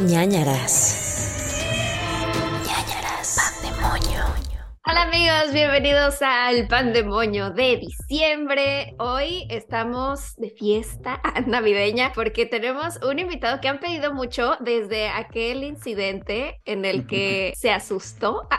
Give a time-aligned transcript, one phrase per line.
[0.00, 0.99] ñañaras.
[4.90, 8.96] Hola amigos, bienvenidos al Pandemonio de diciembre.
[8.98, 15.62] Hoy estamos de fiesta navideña porque tenemos un invitado que han pedido mucho desde aquel
[15.62, 18.48] incidente en el que se asustó.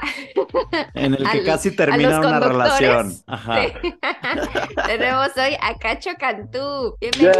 [0.94, 3.13] En el que al- casi termina una relación.
[3.27, 3.63] Ajá.
[3.63, 3.95] Sí.
[4.88, 6.95] tenemos hoy a Cacho Cantú.
[7.00, 7.34] Bienvenido.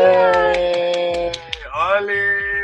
[1.74, 2.14] ¡Oli!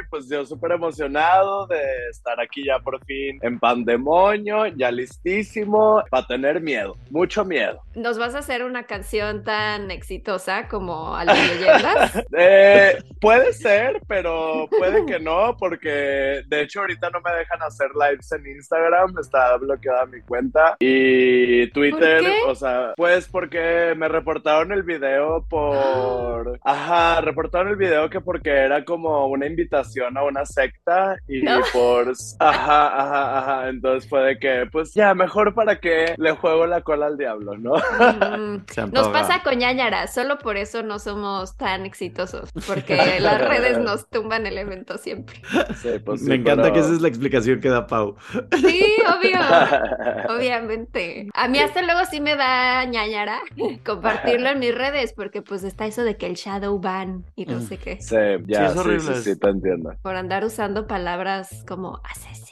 [0.09, 1.81] Pues yo súper emocionado de
[2.11, 7.79] estar aquí ya por fin en Pandemonio, ya listísimo para tener miedo, mucho miedo.
[7.95, 12.23] ¿Nos vas a hacer una canción tan exitosa como a las leyendas?
[12.39, 17.89] Eh, puede ser, pero puede que no, porque de hecho ahorita no me dejan hacer
[17.95, 22.39] lives en Instagram, está bloqueada mi cuenta y Twitter, ¿Por qué?
[22.47, 26.59] o sea, pues porque me reportaron el video por...
[26.63, 31.61] Ajá, reportaron el video que porque era como una invitación a una secta y No.
[31.73, 32.11] por...
[32.39, 36.81] Ajá, ajá, ajá, entonces fue de que, pues ya, mejor para que le juego la
[36.81, 37.73] cola al diablo, ¿no?
[37.75, 43.77] Mm, Nos pasa con ñañara, solo por eso no somos tan exitosos, porque las redes
[43.79, 45.41] nos tumban el evento siempre.
[45.81, 48.15] Sí, pues sí, Me encanta pero- que esa es la explicación que da Pau.
[48.57, 49.37] Sí, obvio,
[50.29, 51.27] obviamente.
[51.33, 53.39] A mí hasta luego sí me da ñañara
[53.85, 57.57] compartirlo en mis redes, porque pues está eso de que el shadow ban y no
[57.57, 57.61] Mm.
[57.61, 59.15] sé qué, Sí, ya, es sí, horrible.
[59.15, 59.93] sí, sí, te entiendo.
[60.03, 62.46] por andar usando palabras como asesino.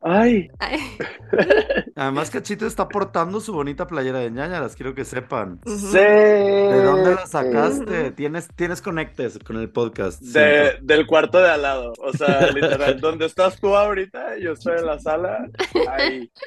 [0.00, 0.78] Ay, Ay,
[1.96, 5.60] Además, Cachito está portando su bonita playera de ñañaras, quiero que sepan.
[5.66, 5.98] sí.
[5.98, 8.10] ¿De dónde la sacaste?
[8.12, 10.20] Tienes, tienes conectes con el podcast.
[10.22, 11.92] De, del cuarto de al lado.
[11.98, 15.46] O sea, literal, donde estás tú ahorita, yo estoy en la sala.
[15.88, 16.30] Ahí.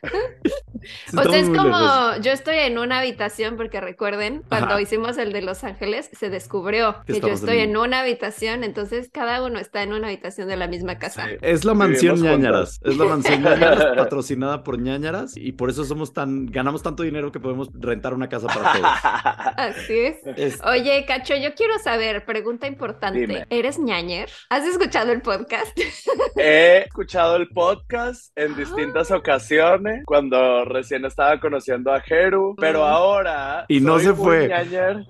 [1.18, 4.82] O sea, es como yo estoy en una habitación, porque recuerden, cuando Ajá.
[4.82, 9.10] hicimos el de Los Ángeles, se descubrió Que yo estoy en- en una habitación, entonces
[9.12, 11.26] cada uno está en una habitación de la misma casa.
[11.26, 11.38] Sí.
[11.42, 12.80] Es la mansión ñañaras.
[12.84, 17.32] Es la mansión ñañaras patrocinada por ñañaras y por eso somos tan, ganamos tanto dinero
[17.32, 18.90] que podemos rentar una casa para todos.
[19.58, 20.18] Así es.
[20.38, 23.46] Es- Oye, Cacho, yo quiero saber, pregunta importante, Dime.
[23.50, 24.30] ¿eres ñañer?
[24.50, 25.78] ¿Has escuchado el podcast?
[26.38, 32.84] He escuchado el podcast en distintas ocasiones, cuando recién estaba conociendo a Jeru, pero Mm.
[32.84, 33.66] ahora.
[33.68, 34.48] Y no soy se un fue.
[34.48, 35.06] ñañer.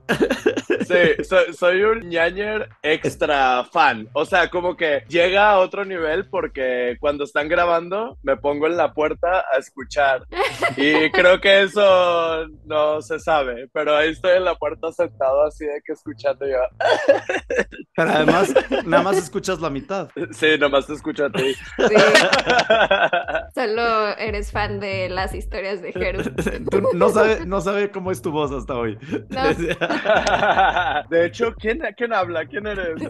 [0.87, 4.07] Sí, soy, soy un ñañer extra fan.
[4.13, 7.74] O sea, como que llega a otro nivel porque cuando están grabando
[8.23, 10.23] me pongo en la puerta a escuchar.
[10.77, 15.65] Y creo que eso no se sabe, pero ahí estoy en la puerta sentado así
[15.65, 16.57] de que escuchando yo.
[17.95, 18.53] Pero además,
[18.85, 20.09] nada más escuchas la mitad.
[20.31, 21.53] Sí, nomás te escucho a ti.
[21.53, 21.95] Sí,
[23.53, 26.23] solo eres fan de las historias de Jeru.
[26.69, 28.97] Tú no sabe, no sabe cómo es tu voz hasta hoy.
[29.29, 29.43] No.
[31.09, 32.45] De hecho, ¿quién, quién habla?
[32.45, 33.01] ¿Quién eres?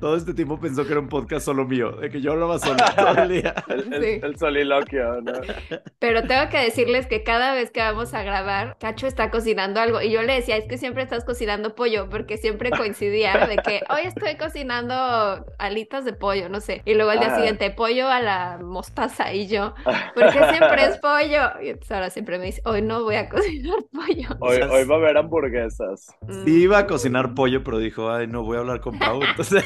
[0.00, 2.76] Todo este tiempo pensó que era un podcast solo mío, de que yo hablaba solo
[3.14, 3.54] todo el día.
[3.68, 4.20] El, el- Sí.
[4.22, 5.32] el soliloquio, ¿no?
[5.98, 10.00] Pero tengo que decirles que cada vez que vamos a grabar, Cacho está cocinando algo.
[10.02, 13.82] Y yo le decía, es que siempre estás cocinando pollo, porque siempre coincidía de que
[13.90, 16.82] hoy estoy cocinando alitas de pollo, no sé.
[16.84, 17.36] Y luego al día Ajá.
[17.36, 19.32] siguiente, pollo a la mostaza.
[19.32, 19.74] Y yo,
[20.14, 21.60] porque siempre es pollo.
[21.62, 24.28] Y entonces ahora siempre me dice, hoy no voy a cocinar pollo.
[24.40, 26.08] Hoy, sea, hoy va a haber hamburguesas.
[26.22, 26.44] Mm.
[26.44, 29.64] Sí iba a cocinar pollo, pero dijo, ay, no voy a hablar con Pau, entonces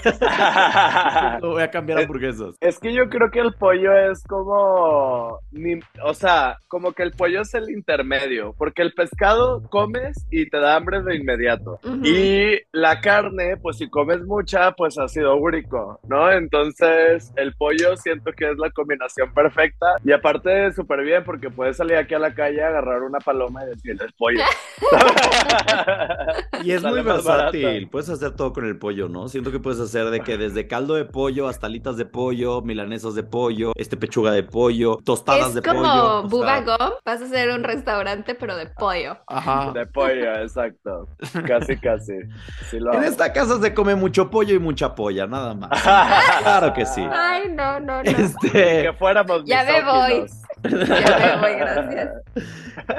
[1.43, 2.57] no voy a cambiar hamburguesas.
[2.61, 7.13] Es que yo creo que el pollo es como, ni- o sea, como que el
[7.13, 11.79] pollo es el intermedio, porque el pescado comes y te da hambre de inmediato.
[11.85, 12.01] Ujú.
[12.05, 16.31] Y la carne, pues si comes mucha, pues ácido úrico, ¿no?
[16.31, 21.77] Entonces el pollo siento que es la combinación perfecta y aparte súper bien porque puedes
[21.77, 24.41] salir aquí a la calle, agarrar una paloma y decir, es pollo.
[26.65, 29.29] Y es Sale muy versátil, puedes hacer todo con el pollo, ¿no?
[29.29, 33.15] Siento que puedes hacer de que desde caldo de pollo hasta alitas de pollo, milanesas
[33.15, 36.19] de pollo, este pechuga de pollo, tostadas Es de como pollo.
[36.19, 39.17] o Bubba sea, Gump, vas a hacer un restaurante, pero de pollo.
[39.27, 39.73] Ajá.
[39.77, 41.09] De pollo, exacto.
[41.47, 42.15] Casi, casi.
[42.71, 43.09] Sí lo En hago.
[43.09, 45.71] esta casa se come mucho pollo y mucha polla, nada más.
[46.43, 47.07] Claro que sí.
[47.13, 48.11] Ay, no, no, no.
[48.11, 50.27] Este, Que fuéramos Ya me voy.
[50.67, 51.09] Misóginos.
[51.09, 52.11] Ya me voy, gracias.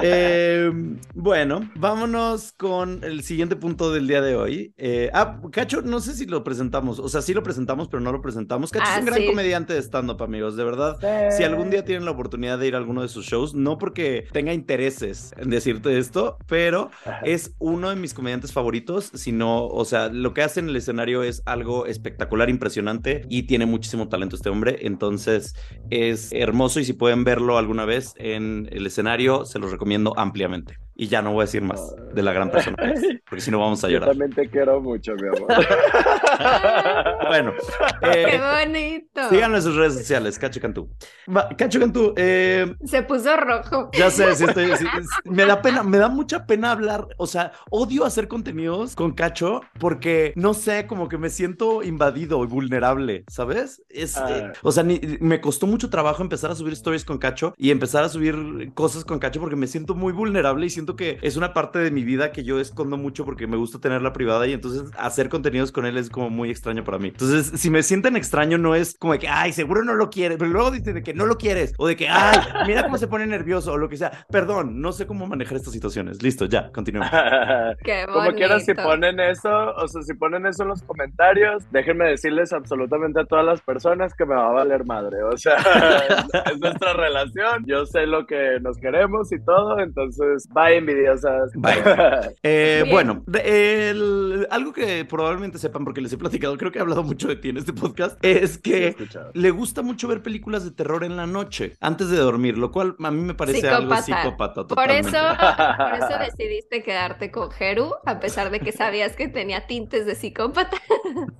[0.02, 0.72] eh,
[1.14, 4.74] bueno, vámonos con el siguiente punto del día de hoy.
[4.78, 7.00] Eh, ah, Cacho, no sé si lo presentamos.
[7.00, 8.72] O sea, sí lo presentamos, pero no lo presentamos.
[8.72, 9.28] Cacho Ah, es un gran sí.
[9.28, 10.56] comediante de stand-up, amigos.
[10.56, 10.98] De verdad,
[11.32, 14.28] si algún día tienen la oportunidad de ir a alguno de sus shows, no porque
[14.32, 16.92] tenga intereses en decirte esto, pero
[17.24, 21.24] es uno de mis comediantes favoritos, sino, o sea, lo que hace en el escenario
[21.24, 25.56] es algo espectacular, impresionante y tiene muchísimo talento este hombre, entonces
[25.90, 30.78] es hermoso y si pueden verlo alguna vez en el escenario, se los recomiendo ampliamente.
[31.00, 33.52] Y ya no voy a decir más de la gran persona que es, porque si
[33.52, 34.10] no vamos a Yo llorar.
[34.10, 35.48] también te quiero mucho, mi amor.
[37.28, 37.54] Bueno,
[38.02, 39.30] ¡Qué eh, bonito!
[39.30, 40.90] síganlo en sus redes sociales, Cacho Cantú.
[41.36, 43.90] Va, Cacho Cantú, eh, Se puso rojo.
[43.94, 44.76] Ya sé, sí estoy.
[44.78, 44.86] sí,
[45.26, 47.08] me da pena, me da mucha pena hablar.
[47.18, 52.44] O sea, odio hacer contenidos con Cacho porque no sé, como que me siento invadido
[52.44, 53.84] y vulnerable, ¿sabes?
[53.90, 54.28] Es, Ah.
[54.30, 57.72] eh, o sea, ni- me costó mucho trabajo empezar a subir stories con Cacho y
[57.72, 61.38] empezar a subir cosas con Cacho porque me siento muy vulnerable y siento que es
[61.38, 64.54] una parte de mi vida que yo escondo mucho porque me gusta tenerla privada y
[64.54, 67.10] entonces hacer contenidos con él es como muy extraño para mí.
[67.10, 70.38] Entonces, si me sienten extraño, no es como de que, ay, seguro no lo quieres,
[70.38, 73.08] pero luego dicen de que no lo quieres o de que, ay, mira cómo se
[73.08, 74.26] pone nervioso o lo que sea.
[74.30, 76.22] Perdón, no sé cómo manejar estas situaciones.
[76.22, 77.10] Listo, ya, continuemos.
[77.84, 78.14] ¡Qué bonito!
[78.14, 82.54] Como quieras, si ponen eso, o sea, si ponen eso en los comentarios, déjenme decirles
[82.54, 85.24] absolutamente a todas las personas que me va a valer madre.
[85.24, 85.56] O sea,
[86.52, 87.64] es nuestra relación.
[87.66, 91.52] Yo sé lo que nos queremos y todo, entonces, bye, envidiosas.
[91.56, 92.36] Bye.
[92.44, 96.82] Eh, bueno, de- el- algo que probablemente sepan porque les he platicado, creo que he
[96.82, 98.96] hablado mucho de ti en este podcast, es que
[99.34, 102.96] le gusta mucho ver películas de terror en la noche, antes de dormir, lo cual
[103.04, 104.22] a mí me parece algo Psicópata.
[104.22, 104.54] psicópata.
[104.68, 105.10] Por Totalmente.
[105.10, 105.18] eso,
[105.78, 110.16] por eso decidiste quedarte con Jeru, a pesar de que sabías que tenía tintes de
[110.16, 110.78] psicópata.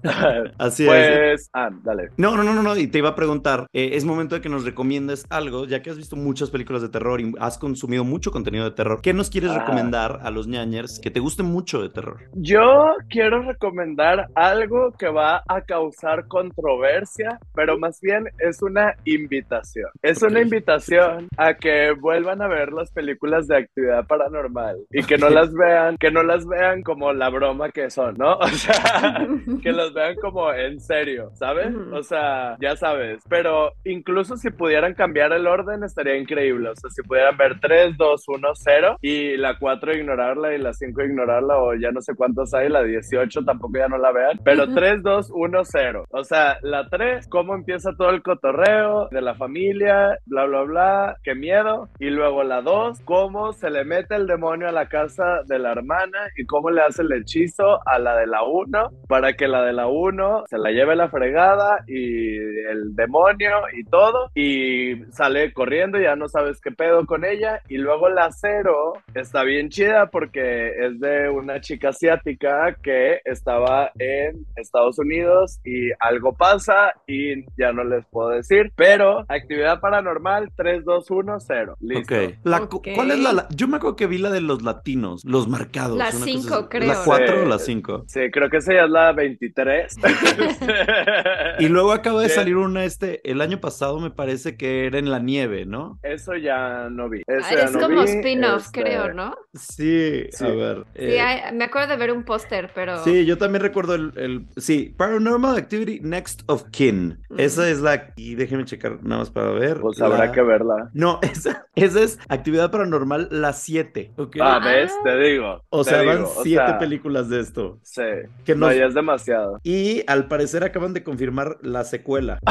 [0.58, 0.90] Así es.
[0.90, 2.10] Pues, ah, dale.
[2.18, 4.50] No, no, no, no, no, y te iba a preguntar, eh, es momento de que
[4.50, 8.32] nos recomiendes algo, ya que has visto muchas películas de terror y has consumido mucho
[8.32, 9.02] contenido de terror.
[9.02, 9.60] ¿Qué nos quieres Ah.
[9.60, 12.18] recomendar a los ñañers que te guste mucho de terror?
[12.34, 19.90] Yo quiero recomendar algo que va a causar controversia, pero más bien es una invitación.
[20.02, 20.46] Es una Ok.
[20.46, 25.54] invitación a que vuelvan a ver las películas de actividad paranormal y que no las
[25.54, 28.38] vean, que no las vean como la broma que son, ¿no?
[28.48, 29.28] O sea,
[29.64, 31.74] que las vean como en serio, ¿sabes?
[31.94, 36.90] O sea, ya sabes, pero incluso si pudieran cambiar el orden estaría increíble, o sea,
[36.90, 41.58] si pudieran ver 3, 2, 1, 0 y la 4 ignorarla y la 5 ignorarla
[41.58, 44.76] o ya no sé cuántos hay, la 18 tampoco ya no la vean, pero Ujú.
[44.76, 46.06] 3, 2, 1, 0.
[46.12, 51.16] O sea, la 3, cómo empieza todo el cotorreo de la familia, bla, bla, bla,
[51.24, 51.90] qué miedo.
[52.00, 55.72] Y luego la 2, cómo se le mete el demonio a la casa de la
[55.72, 59.64] hermana y cómo le hace el hechizo a la de la 1 para que la
[59.64, 65.54] de la 1 se la lleve la fregada y el demonio y todo y sale
[65.54, 67.62] corriendo, ya no sabes qué pedo con ella.
[67.70, 73.92] Y luego la 0 está bien chida porque es de una chica asiática que estaba
[73.98, 80.52] en Estados Unidos y algo pasa y ya no les puedo decir, pero actividad paranormal
[80.56, 81.78] 3, 2, 1, 0.
[81.80, 82.16] Listo.
[82.16, 82.34] Ok.
[82.44, 82.90] La cu- Ok.
[82.94, 85.98] ¿Cuál es la, la- Yo me acuerdo que vi la de los latinos, los marcados.
[85.98, 86.66] La una cosa cinco, así.
[86.70, 87.02] creo, ¿La ¿no?
[87.06, 88.04] 4 o la 5?
[88.08, 89.96] Sí, creo que esa ya es la 23.
[91.60, 92.36] Y luego acaba de Sí.
[92.36, 95.98] salir una este, el año pasado me parece que era en la nieve, ¿no?
[96.04, 97.22] Eso ya no vi.
[97.26, 99.36] Eso Ah, ya es no como spin-off, este, creo, ¿no?
[99.54, 100.46] Sí, Sí.
[100.46, 100.84] a ver.
[100.96, 103.04] Sí, eh, hay- me acuerdo de ver un póster, pero...
[103.04, 107.20] Sí, yo también recuerdo el, el- Sí, Paranormal Activity Next of Kin.
[107.30, 107.40] Mm.
[107.40, 108.14] Esa es la.
[108.16, 109.80] Y déjeme checar nada más para ver.
[109.80, 110.90] Pues habrá la- que verla.
[110.94, 114.14] No, esa, esa es Actividad Paranormal la 7.
[114.18, 114.38] ¿ok?
[114.42, 114.66] Ah, Ah.
[114.68, 114.92] ¿ves?
[115.04, 115.62] Te digo.
[115.70, 117.80] o te sea, digo, van o 7 sea, películas de esto.
[117.84, 118.02] Sí.
[118.46, 119.60] Que No, ya es demasiado.
[119.64, 122.40] Y al parecer acaban de confirmar la secuela.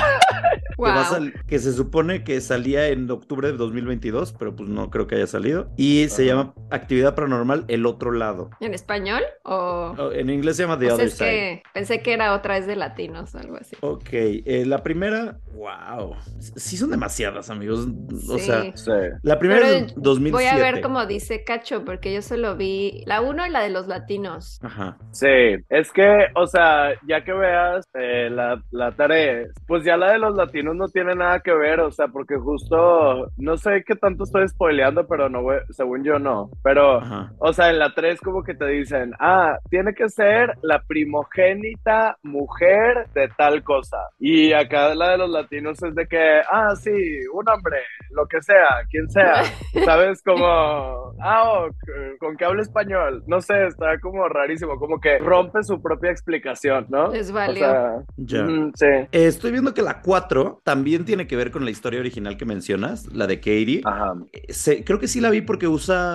[0.77, 1.05] Que, a Wow.
[1.05, 5.15] sal- que se supone que salía en octubre de 2022, pero pues no creo que
[5.15, 5.71] haya salido.
[5.79, 6.26] Y se Ajá.
[6.27, 8.51] Llama Actividad Paranormal El Otro Lado.
[8.61, 9.23] ¿En español?
[9.45, 9.95] O...
[9.99, 11.27] Oh, En inglés se llama The o sea, Other es Side.
[11.31, 13.77] que pensé que era otra vez de latinos o algo así.
[13.81, 16.15] Ok, eh, la primera, wow,
[16.57, 17.87] sí son demasiadas, amigos.
[18.29, 18.45] O Sí.
[18.47, 18.91] sea, Sí.
[19.23, 20.31] la primera Pero es 2007.
[20.33, 23.71] Voy a ver cómo dice Cacho, porque yo solo vi la uno y la de
[23.71, 24.59] los latinos.
[24.63, 24.97] Ajá.
[25.13, 25.27] Sí,
[25.69, 30.19] es que, o sea, ya que veas eh, la, la tarea, pues ya la de
[30.19, 34.25] los latinos no tiene nada que ver, o sea, porque justo, no sé qué tanto
[34.25, 37.33] estoy spoileando, pero no, voy- según yo no, pero, Ajá.
[37.39, 42.17] o sea, en la 3 como que te dicen, ah, tiene que ser la primogénita
[42.23, 46.91] mujer de tal cosa, y acá la de los latinos es de que, ah, sí,
[47.33, 47.79] un hombre,
[48.11, 49.43] lo que sea, quien sea,
[49.85, 50.23] ¿sabes?
[50.23, 51.69] Como, ah, oh,
[52.19, 56.87] con que habla español, no sé, está como rarísimo, como que rompe su propia explicación,
[56.89, 57.09] ¿no?
[57.09, 57.65] Les O valió.
[57.67, 58.43] sea, Ya.
[58.43, 58.87] mm, sí.
[58.87, 62.45] Eh, estoy viendo que la 4 también tiene que ver con la historia original que
[62.45, 63.83] mencionas, la de Katie.
[63.85, 64.15] Ajá.
[64.33, 66.06] Eh, se- creo que sí la vi porque usa,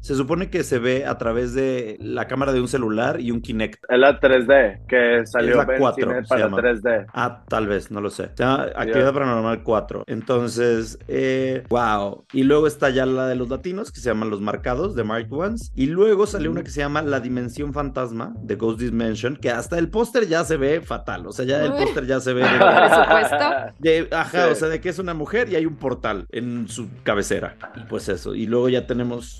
[0.00, 3.40] se supone que se ve a través de la cámara de un celular y un
[3.40, 3.84] Kinect.
[3.88, 6.58] Es la 3D, que salió la en 4, cine se para llama.
[6.58, 7.06] 3D.
[7.12, 8.30] Ah, tal vez, no lo sé.
[8.34, 9.12] Se llama Actividad Ya.
[9.12, 10.04] Paranormal 4.
[10.06, 12.24] Entonces, eh, wow.
[12.32, 15.32] Y luego está ya la de los latinos, que se llaman Los Marcados, de Mark
[15.32, 15.72] Ones.
[15.74, 19.78] Y luego salió una que se llama La Dimensión Fantasma, de Ghost Dimension, que hasta
[19.78, 21.26] el póster ya se ve fatal.
[21.26, 22.42] O sea, ya el póster ya se ve...
[22.42, 23.44] de- Presupuesto.
[23.78, 24.50] de- ajá, Sí.
[24.52, 27.56] o sea, de que es una mujer y hay un portal en su cabecera.
[27.76, 28.34] Y pues eso.
[28.34, 29.37] Y luego ya tenemos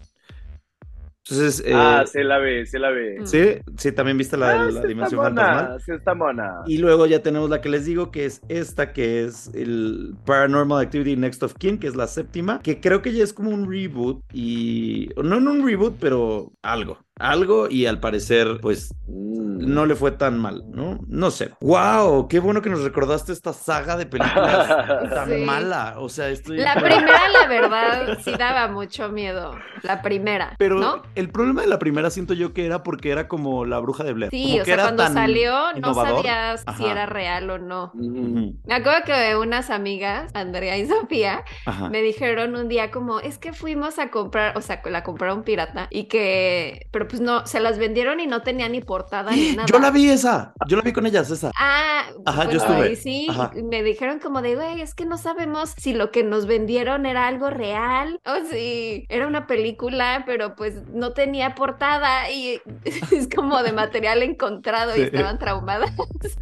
[1.30, 3.20] Entonces, eh, Ah, sí la vi, sí la vi.
[3.20, 3.26] Mm.
[3.26, 3.44] sí,
[3.76, 5.80] sí, también viste la Ah, la sí dimensión mona, fantasmal.
[5.82, 6.54] Sí está mona.
[6.66, 10.82] Y luego ya tenemos la que les digo, que es esta, que es el Paranormal
[10.82, 13.70] Activity Next of Kin, que es la séptima, que creo que ya es como un
[13.70, 15.10] reboot y...
[15.22, 16.98] No en un reboot, pero algo.
[17.18, 19.72] Algo y al parecer, pues, Mm.
[19.74, 21.00] no le fue tan mal, ¿no?
[21.08, 21.50] No sé.
[21.60, 22.28] ¡Wow!
[22.28, 24.68] Qué bueno que nos recordaste esta saga de películas
[25.14, 25.44] tan Sí.
[25.44, 25.94] mala.
[25.98, 26.58] O sea, estoy...
[26.58, 29.52] La primera, la verdad, sí daba mucho miedo.
[29.82, 31.02] La primera, Pero ¿no?
[31.14, 34.12] el problema de la primera siento yo que era porque era como la bruja de
[34.12, 34.30] Blair.
[34.30, 37.90] Sí, como o que sea, era cuando salió no sabías si era real o no.
[37.94, 38.50] Mm.
[38.64, 41.88] Me acuerdo que unas amigas, Andrea y Sofía, Ajá.
[41.88, 45.86] me dijeron un día como, es que fuimos a comprar, o sea, la compraron pirata
[45.90, 49.66] y que, pero pues no, se las vendieron y no tenía ni portada ni nada.
[49.66, 50.52] Yo la vi esa.
[50.66, 51.50] Yo la vi con ellas, esa.
[51.56, 52.82] Ah, Ajá, yo estuve.
[52.82, 53.52] ahí sí, Ajá.
[53.54, 57.26] me dijeron como de, güey, es que no sabemos si lo que nos vendieron era
[57.26, 62.60] algo real o si era una película, pero pues no tenía portada y
[63.10, 65.90] es como de material encontrado y estaban traumadas.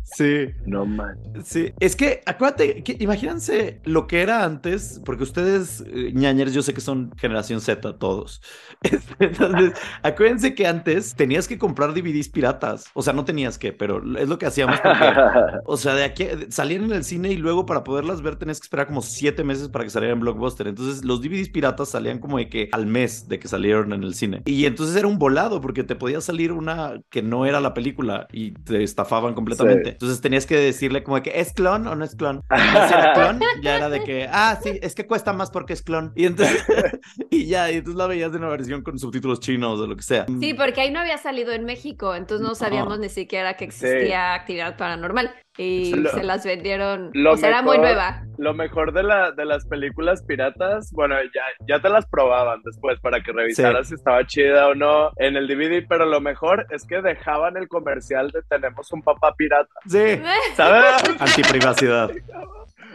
[0.02, 0.48] Sí.
[0.66, 1.18] No man.
[1.44, 6.62] Sí, es que acuérdate, que, imagínense lo que era antes, porque ustedes, eh, ñañeres, yo
[6.62, 8.42] sé que son generación Z todos.
[9.18, 12.90] Entonces, acuérdense que antes tenías que comprar DVDs piratas.
[12.94, 15.04] O sea, no tenías que, pero es lo que hacíamos porque,
[15.64, 18.64] o sea, de aquí salían en el cine y luego para poderlas ver tenías que
[18.64, 20.66] esperar como siete meses para que salieran en Blockbuster.
[20.66, 24.14] Entonces, los DVDs piratas salían como de que al mes de que salieron en el
[24.14, 24.42] cine.
[24.46, 28.26] Y entonces era un volado porque te podía salir una que no era la película
[28.32, 29.84] y te estafaban completamente.
[29.84, 29.90] Sí.
[29.92, 32.42] Entonces tenías que decirle como de que es clon o no es clon.
[32.48, 35.82] Si era clon, ya era de que, ah, sí, es que cuesta más porque es
[35.82, 36.12] clon.
[36.16, 36.64] Y entonces,
[37.30, 40.02] y ya, y entonces la veías de una versión con subtítulos chinos o lo que
[40.02, 40.26] sea.
[40.40, 43.02] Sí, porque ahí no había salido en México, entonces no sabíamos No.
[43.02, 47.62] ni siquiera que existía actividad paranormal y Lo- se las vendieron, lo o sea, era
[47.62, 48.22] muy mejor- nueva.
[48.38, 53.00] Lo mejor de, la, de las películas piratas, bueno, ya, ya te las probaban después
[53.00, 56.86] para que revisaras si estaba chida o no en el DVD, pero lo mejor es
[56.86, 60.20] que dejaban el comercial de tenemos un papá pirata, Sí,
[60.54, 60.84] ¿sabes?
[61.20, 62.10] antiprivacidad.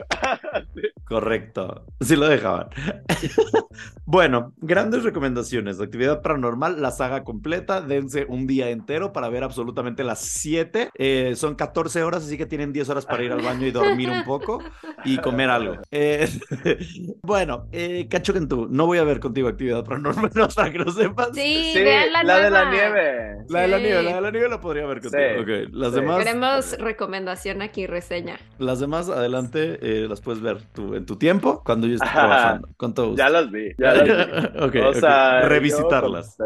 [1.12, 1.84] Correcto.
[2.00, 2.68] Sí lo dejaban.
[4.06, 5.78] bueno, grandes recomendaciones.
[5.78, 7.82] de Actividad paranormal, la saga completa.
[7.82, 10.90] Dense un día entero para ver absolutamente las 7.
[10.98, 14.10] Eh, son 14 horas, así que tienen 10 horas para ir al baño y dormir
[14.10, 14.60] un poco
[15.04, 15.76] y comer algo.
[15.92, 16.30] Eh,
[17.24, 20.92] bueno, eh, Cacho Cantú, no voy a ver contigo actividad paranormal, no, para que lo
[20.94, 21.30] sepas.
[21.34, 23.36] Sí, Sí, vean la, la de la nieve.
[23.50, 23.84] La de la Sí.
[23.84, 25.24] nieve, la de la nieve la podría ver contigo.
[25.36, 25.42] Sí.
[25.42, 26.00] Ok, las Sí.
[26.00, 26.18] demás.
[26.24, 28.40] Queremos recomendación aquí, reseña.
[28.60, 32.70] Las demás, adelante, eh, las puedes ver tú, en tu tiempo cuando yo esté trabajando.
[32.78, 33.22] Con todo gusto.
[33.24, 34.80] Ya las vi, ya las vi.
[34.82, 36.38] O sea, Revisitarlas.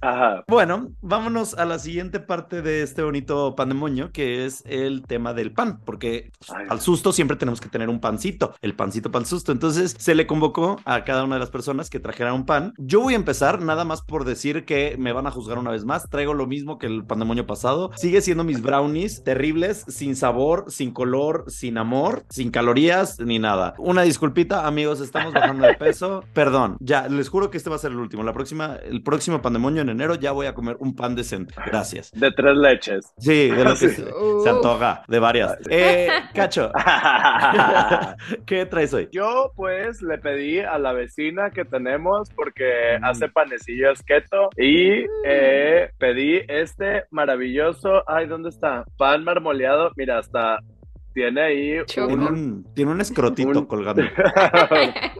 [0.00, 0.44] Ajá.
[0.48, 5.52] Bueno, vámonos a la siguiente parte de este bonito pandemonio, que es el tema del
[5.52, 6.66] pan, porque Ay.
[6.68, 9.52] al susto siempre tenemos que tener un pancito, el pancito para el susto.
[9.52, 12.74] Entonces se le convocó a cada una de las personas que trajera un pan.
[12.78, 15.84] Yo voy a empezar nada más por decir que me van a juzgar una vez
[15.84, 16.08] más.
[16.10, 17.90] Traigo lo mismo que el pandemonio pasado.
[17.96, 23.74] Sigue siendo mis brownies terribles, sin sabor, sin color, sin amor, sin calorías ni nada.
[23.94, 26.24] Una disculpita, amigos, estamos bajando de peso.
[26.34, 28.24] Perdón, ya les juro que este va a ser el último.
[28.24, 31.54] La próxima, el próximo pandemonio en enero ya voy a comer un pan decente.
[31.64, 32.10] Gracias.
[32.10, 33.12] De tres leches.
[33.18, 35.56] Sí, de lo que se, se antoja, de varias.
[35.70, 36.72] Eh, Cacho,
[38.46, 39.08] ¿qué traes hoy?
[39.12, 43.04] Yo pues le pedí a la vecina que tenemos porque Mm.
[43.04, 48.84] hace panecillos keto y eh, pedí este maravilloso, ay, ¿dónde está?
[48.96, 50.58] Pan marmoleado, mira, hasta
[51.14, 52.08] tiene ahí Choco.
[52.08, 54.02] Tiene un- un, tiene un escrotito Un- colgando.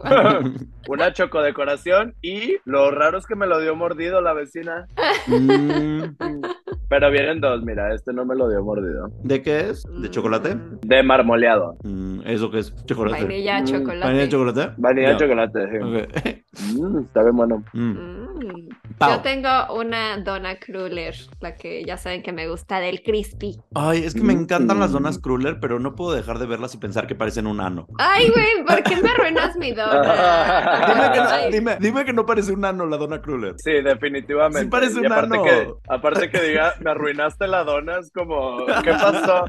[0.87, 4.85] una chocodecoración y lo raro es que me lo dio mordido la vecina,
[5.27, 6.03] Mm,
[6.89, 9.83] pero vienen dos, mira, este no me lo dio mordido, ¿De qué es?
[10.01, 10.55] ¿De chocolate?
[10.55, 12.73] Mm, de marmoleado, Mm, ¿Eso qué es?
[12.85, 13.23] ¿Chocolate?
[13.23, 13.99] Vainilla, Mm, chocolate.
[14.05, 14.71] ¿Vainilla de chocolate?
[14.77, 15.17] vanilla Ya.
[15.17, 15.77] chocolate, sí.
[15.77, 16.41] Ok.
[16.79, 17.63] Mm, está bien bueno.
[17.73, 17.91] Mm.
[17.91, 18.69] Mm.
[19.01, 23.57] Yo tengo una dona cruller, la que ya saben que me gusta del crispy.
[23.75, 26.77] Ay, es que me encantan las donas Kruller, pero no puedo dejar de verlas y
[26.77, 27.87] pensar que parecen un ano.
[27.97, 30.01] Ay, güey, ¿por qué me arruinas mi dona?
[30.87, 33.55] Dime que, no, dime, dime que no parece un ano la dona Kruller.
[33.57, 34.61] Sí, definitivamente.
[34.61, 35.43] Sí parece Y un aparte ano.
[35.43, 39.45] que, aparte que diga, me arruinaste la dona, es como, ¿qué pasó?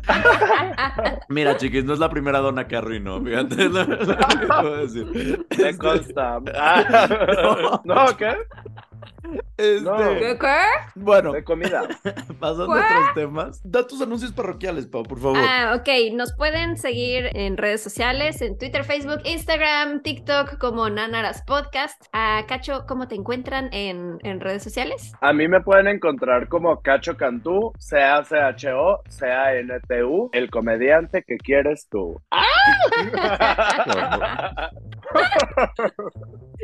[1.29, 3.69] Mira, chiquis, no es la primera dona que arruinó, fíjate.
[3.69, 5.47] lo- lo que puedo decir.
[5.49, 6.41] Te consta.
[6.59, 8.35] Ah, no, ¿qué?
[9.57, 9.97] Este, No.
[9.97, 10.57] ¿Qué, qué?
[10.95, 11.83] Bueno, De comida.
[12.41, 13.61] pasando a otros temas.
[13.65, 15.39] Da tus anuncios parroquiales, Pau, por favor.
[15.41, 15.89] Ah, ok.
[16.15, 22.05] Nos pueden seguir en redes sociales, en Twitter, Facebook, Instagram, TikTok, como Nanaras Podcast.
[22.13, 25.13] Ah, Cacho, ¿cómo te encuentran en, en redes sociales?
[25.21, 32.21] A mí me pueden encontrar como Cacho Cantú, C-A-C-H-O, C-A-N-T-U, el comediante que quieres tú.
[34.77, 34.96] De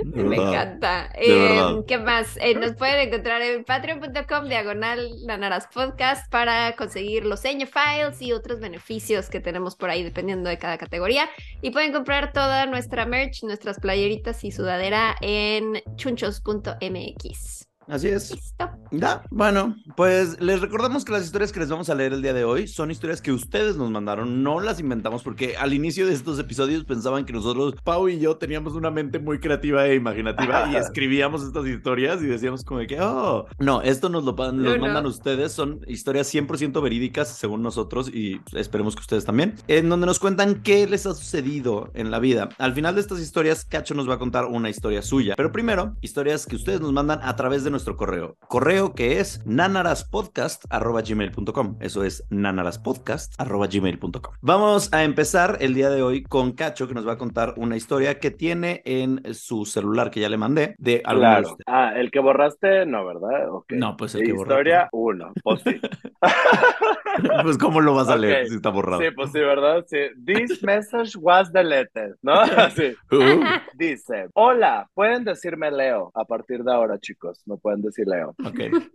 [0.04, 0.49] Me verdad.
[0.49, 1.11] encanta.
[1.14, 1.84] Eh, verdad.
[1.87, 2.37] ¿Qué más?
[2.40, 8.32] Eh, nos pueden encontrar en patreon.com diagonal Nanaras Podcast para conseguir los seño files y
[8.32, 11.28] otros beneficios que tenemos por ahí dependiendo de cada categoría.
[11.61, 17.72] Y pueden comprar toda nuestra merch, nuestras playeritas y sudadera en chunchos.mx.
[17.88, 18.30] Así es.
[18.30, 18.70] Listo.
[18.90, 22.34] Ya, bueno, pues les recordamos que las historias que les vamos a leer el día
[22.34, 26.12] de hoy son historias que ustedes nos mandaron, no las inventamos porque al inicio de
[26.12, 30.70] estos episodios pensaban que nosotros, Pau y yo, teníamos una mente muy creativa e imaginativa
[30.70, 34.52] y escribíamos estas historias y decíamos como de que, oh, no, esto nos lo nos
[34.52, 34.82] No, no.
[34.82, 40.06] mandan ustedes, son historias 100% verídicas según nosotros y esperemos que ustedes también, en donde
[40.06, 42.50] nos cuentan qué les ha sucedido en la vida.
[42.58, 45.96] Al final de estas historias, Cacho nos va a contar una historia suya, pero primero,
[46.02, 48.37] historias que ustedes nos mandan a través de nuestro correo.
[48.47, 51.76] Correo que es nanaraspodcast.gmail.com.
[51.81, 54.35] Eso es nanaraspodcast.gmail.com.
[54.41, 57.76] Vamos a empezar el día de hoy con Cacho, que nos va a contar una
[57.76, 61.57] historia que tiene en su celular que ya le mandé de Claro.
[61.67, 63.50] Ah, el que borraste, no, ¿verdad?
[63.50, 63.73] Ok.
[63.73, 64.52] No, pues el que borré.
[64.52, 65.33] Historia 1.
[65.43, 65.81] Pues sí.
[67.43, 69.02] Pues, ¿cómo lo vas a leer si está borrado?
[69.02, 69.85] Sí, pues sí, ¿verdad?
[69.87, 69.99] Sí.
[70.25, 72.35] This message was deleted, ¿no?
[72.75, 72.95] Sí.
[73.11, 73.43] Uh,
[73.75, 78.35] Dice, hola, pueden decirme Leo a partir de ahora, chicos, no pueden decir Leo.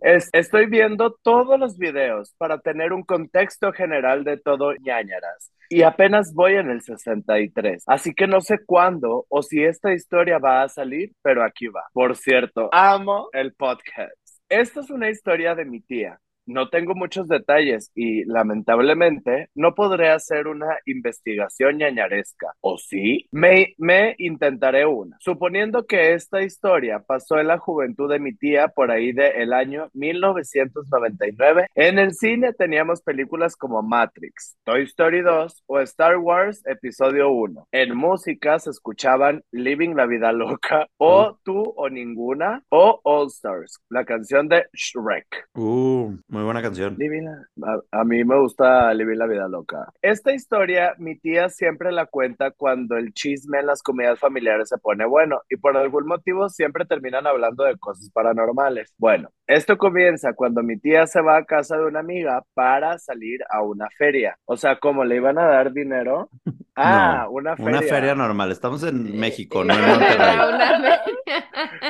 [0.00, 5.52] Es, estoy viendo todos los videos para tener un contexto general de todo ñañaras.
[5.70, 7.84] Y apenas voy en el 63.
[7.86, 11.84] Así que no sé cuándo o si esta historia va a salir, pero aquí va.
[11.92, 14.14] Por cierto, amo el podcast.
[14.48, 16.18] Esta es una historia de mi tía.
[16.48, 22.54] No tengo muchos detalles y lamentablemente no podré hacer una investigación ñañaresca.
[22.60, 23.28] ¿O sí?
[23.30, 25.18] Me, me intentaré una.
[25.20, 29.90] Suponiendo que esta historia pasó en la juventud de mi tía por ahí del año
[29.92, 37.30] 1999, en el cine teníamos películas como Matrix, Toy Story 2 o Star Wars Episodio
[37.30, 37.68] 1.
[37.72, 43.80] En música se escuchaban Living la Vida Loca o Tú o Ninguna o All Stars,
[43.90, 45.48] la canción de Shrek.
[45.54, 46.96] Uh, muy buena canción.
[46.98, 47.24] Living
[47.56, 49.92] la- a, a mí me gusta Living la Vida Loca.
[50.02, 54.78] Esta historia mi tía siempre la cuenta cuando el chisme en las comidas familiares se
[54.78, 58.94] pone bueno y por algún motivo siempre terminan hablando de cosas paranormales.
[58.98, 63.40] Bueno, esto comienza cuando mi tía se va a casa de una amiga para salir
[63.50, 64.36] a una feria.
[64.44, 66.30] O sea, como le iban a dar dinero.
[66.80, 67.70] Ah, una feria.
[67.70, 68.52] Una feria normal.
[68.52, 70.36] Estamos en México, no en Monterrey.
[70.36, 71.00] una-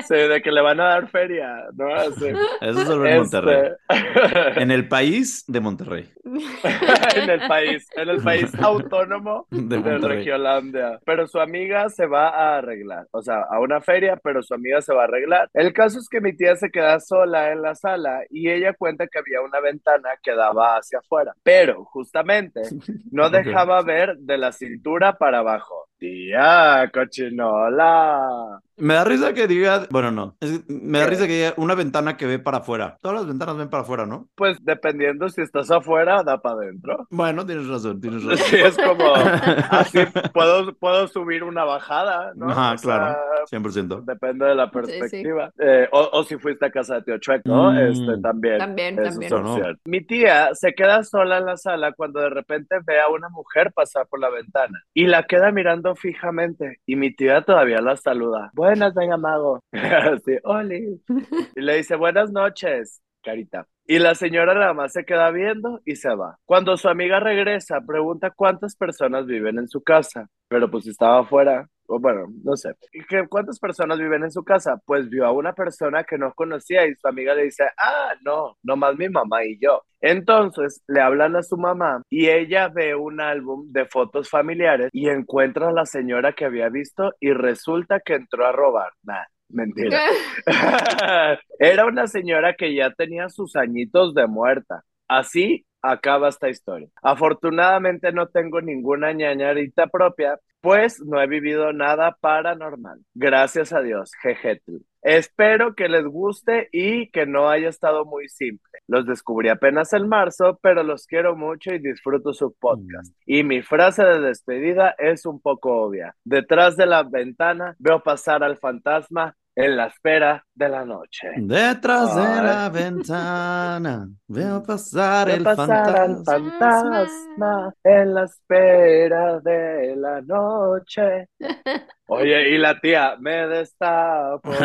[0.07, 1.95] Sí, de que le van a dar feria, ¿no?
[1.95, 2.27] Así.
[2.61, 3.71] Eso es solo en Monterrey.
[3.89, 6.09] Este- En el país de Monterrey.
[7.17, 10.19] en el país, en el país autónomo De de Monterrey.
[10.19, 10.99] Regiolandia.
[11.05, 14.81] Pero su amiga se va a arreglar, o sea, a una feria, pero su amiga
[14.83, 15.49] se va a arreglar.
[15.55, 19.07] El caso es que mi tía se queda sola en la sala y ella cuenta
[19.07, 22.63] que había una ventana que daba hacia afuera, pero justamente
[23.11, 24.78] no dejaba ver de la cintura
[25.19, 25.89] para abajo.
[25.99, 28.61] Tía, cochinola.
[28.79, 32.17] Me da risa que diga, bueno, no, es- me da risa que diga una ventana
[32.17, 32.97] que ve para afuera.
[33.03, 34.29] Todas las ventanas ven para afuera, ¿no?
[34.37, 37.07] Pues dependiendo si estás afuera, da para adentro.
[37.11, 38.47] Bueno, tienes razón, tienes razón.
[38.47, 39.05] Sí, es como
[39.71, 39.99] así
[40.33, 42.51] puedo, puedo subir una bajada, ¿no?
[42.51, 43.19] Ajá, O sea, claro,
[43.51, 44.05] 100%.
[44.05, 45.51] Depende de la perspectiva.
[45.59, 47.73] Eh, o, o si fuiste a casa de Tío Chuec, ¿no?
[47.73, 47.79] Mm.
[47.79, 48.59] Este, también.
[48.59, 49.33] También, Eso también.
[49.33, 49.79] es opción.
[49.85, 53.73] Mi tía se queda sola en la sala cuando de repente ve a una mujer
[53.73, 58.51] pasar por la ventana y la queda mirando fijamente y mi tía todavía la saluda.
[58.69, 59.61] Buenas, venga mago.
[59.73, 61.01] Así, Oli.
[61.57, 63.67] Y le dice buenas noches, carita.
[63.87, 66.37] Y la señora nada más se queda viendo y se va.
[66.45, 71.67] Cuando su amiga regresa, pregunta cuántas personas viven en su casa, pero pues estaba afuera.
[71.89, 72.73] Bueno, no sé.
[72.93, 74.81] ¿Y qué- ¿Cuántas personas viven en su casa?
[74.85, 78.59] Pues vio a una persona que no conocía y su amiga le dice, ah, no,
[78.63, 79.83] nomás mi mamá y yo.
[80.01, 85.09] Entonces le hablan a su mamá y ella ve un álbum de fotos familiares y
[85.09, 88.93] encuentra a la señora que había visto y resulta que entró a robar.
[89.03, 89.99] Nah, mentira.
[91.59, 94.85] Era una señora que ya tenía sus añitos de muerta.
[95.09, 96.89] Así acaba esta historia.
[97.03, 103.01] Afortunadamente no tengo ninguna ñañarita propia, pues no he vivido nada paranormal.
[103.15, 104.79] Gracias a Dios, jejetl.
[105.03, 108.81] Espero que les guste y que no haya estado muy simple.
[108.89, 113.15] Los descubrí apenas en marzo, pero los quiero mucho y disfruto su podcast.
[113.25, 116.17] Y mi frase de despedida es un poco obvia.
[116.25, 121.31] Detrás de la ventana veo pasar al fantasma en la espera de la noche.
[121.37, 122.43] Detrás de Ay.
[122.45, 126.25] la ventana veo pasar Veo el pasar al fantasma.
[126.25, 131.27] fantasma en la espera de la noche.
[132.07, 134.49] Oye, y la tía, me destapo.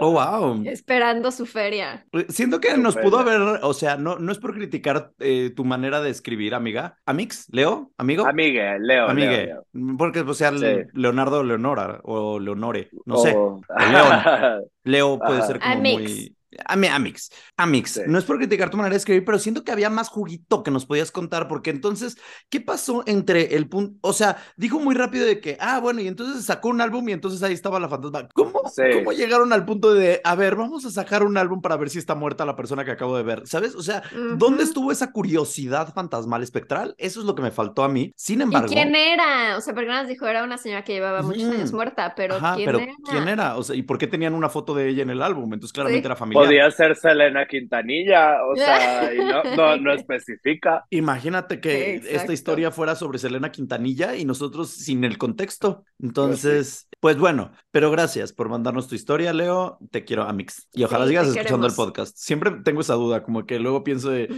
[0.00, 0.62] Oh, wow.
[0.66, 2.06] esperando su feria.
[2.28, 5.64] Siento que Su nos pudo haber, o sea, no, no es por criticar eh, tu
[5.64, 6.98] manera de escribir, amiga.
[7.06, 7.46] ¿Amix?
[7.50, 7.92] ¿Leo?
[7.98, 8.26] ¿Amigo?
[8.26, 9.46] Amigue, Leo, Amigue.
[9.46, 10.66] Leo, Porque, o sea, Sí.
[10.94, 13.30] Leonardo o Leonora o Leonore, no sé.
[13.32, 13.62] León.
[14.84, 15.46] Leo puede Ajá.
[15.46, 16.00] ser como Amix.
[16.02, 16.34] muy...
[16.66, 18.00] Ami- Amix, Amix, Sí.
[18.06, 20.70] no es por criticar tu manera de escribir, pero siento que había más juguito que
[20.70, 22.16] nos podías contar, porque entonces,
[22.48, 23.98] ¿qué pasó entre el punto?
[24.00, 27.12] O sea, dijo muy rápido de que, ah, bueno, y entonces sacó un álbum y
[27.12, 28.28] entonces ahí estaba la fantasma.
[28.34, 28.82] ¿Cómo, Sí.
[28.94, 31.98] ¿Cómo llegaron al punto de, a ver, vamos a sacar un álbum para ver si
[31.98, 33.42] está muerta la persona que acabo de ver?
[33.46, 33.74] ¿Sabes?
[33.74, 34.02] O sea,
[34.36, 36.94] ¿dónde estuvo esa curiosidad fantasmal espectral?
[36.98, 38.12] Eso es lo que me faltó a mí.
[38.16, 39.56] Sin ¿Y embargo, quién era?
[39.56, 42.54] O sea, porque nos dijo, era una señora que llevaba muchos años muerta, pero Ajá,
[42.56, 42.92] ¿quién pero era?
[43.10, 43.56] ¿quién era?
[43.56, 45.52] O sea, ¿y por qué tenían una foto de ella en el álbum?
[45.54, 46.06] Entonces, claramente Sí.
[46.06, 46.37] era familiar.
[46.44, 50.84] Podía ser Selena Quintanilla, o sea, y no, no, no especifica.
[50.90, 52.16] Imagínate que Exacto.
[52.16, 55.84] esta historia fuera sobre Selena Quintanilla y nosotros sin el contexto.
[56.00, 59.78] Entonces, pues bueno, pero gracias por mandarnos tu historia, Leo.
[59.90, 60.68] Te quiero, Amix.
[60.72, 62.16] Y ojalá Sí, sigas escuchando el podcast.
[62.16, 64.28] Siempre tengo esa duda, como que luego pienso de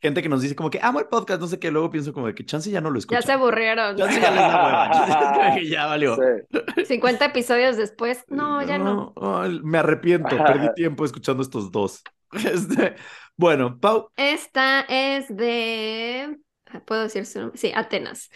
[0.00, 2.26] gente que nos dice como que amo el podcast, no sé qué, luego pienso como
[2.26, 3.20] de que chance ya no lo escucha.
[3.20, 3.96] Ya se aburrieron.
[3.96, 5.60] Chance ya les da hueva.
[5.62, 6.16] Ya valió.
[6.16, 6.84] Sí.
[6.86, 9.12] 50 episodios después, no, ya no.
[9.20, 12.02] ay, me arrepiento, perdí tiempo escuchando estos dos.
[12.32, 12.96] Este,
[13.36, 16.36] bueno, Pau, Esta es de.
[16.84, 17.58] ¿Puedo decir su nombre?
[17.58, 18.30] Sí, Atenas.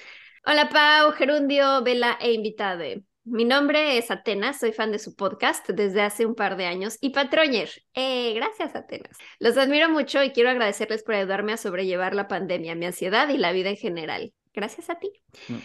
[0.46, 3.02] Hola, Pau, Gerundio, Vela e invitade.
[3.24, 6.96] Mi nombre es Atenas, soy fan de su podcast desde hace un par de años
[7.00, 7.68] y patroñer.
[7.94, 9.18] Eh, gracias, Atenas.
[9.38, 13.36] Los admiro mucho y quiero agradecerles por ayudarme a sobrellevar la pandemia, mi ansiedad y
[13.36, 14.32] la vida en general.
[14.54, 15.12] Gracias a ti.
[15.48, 15.56] Mm.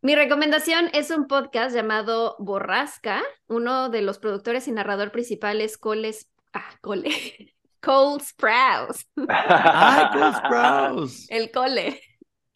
[0.00, 3.22] Mi recomendación es un podcast llamado Borrasca.
[3.46, 6.12] Uno de los productores y narrador principal es Cole,
[6.52, 7.10] ah, Cole,
[7.80, 9.06] Cole Sprouse.
[9.28, 11.26] ¡ay, Cole Sprouse!
[11.28, 12.00] El Cole.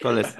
[0.01, 0.37] ¿Cuál es?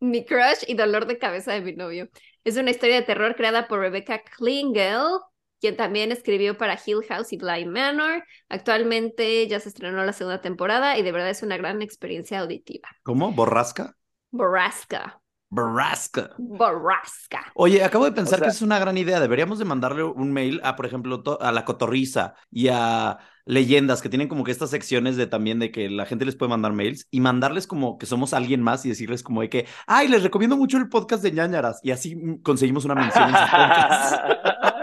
[0.00, 2.08] Mi crush y dolor de cabeza de mi novio.
[2.44, 5.20] Es una historia de terror creada por Rebecca Klingel,
[5.60, 8.24] quien también escribió para Hill House y Blind Manor.
[8.48, 12.88] Actualmente ya se estrenó la segunda temporada y de verdad es una gran experiencia auditiva.
[13.02, 13.32] ¿Cómo?
[13.32, 13.94] ¿Borrasca?
[14.30, 15.19] Borrasca.
[15.50, 16.30] Borrasca.
[16.38, 17.44] Borrasca.
[17.54, 19.18] Oye, acabo de pensar sea- que es una gran idea.
[19.18, 24.08] Deberíamos de mandarle un mail a, por ejemplo, a la cotorriza y a leyendas que
[24.08, 27.08] tienen como que estas secciones de también de que la gente les puede mandar mails
[27.10, 30.56] y mandarles como que somos alguien más y decirles como de que, ay, les recomiendo
[30.56, 34.20] mucho el podcast de ñañaras y así conseguimos una mención en sus podcasts.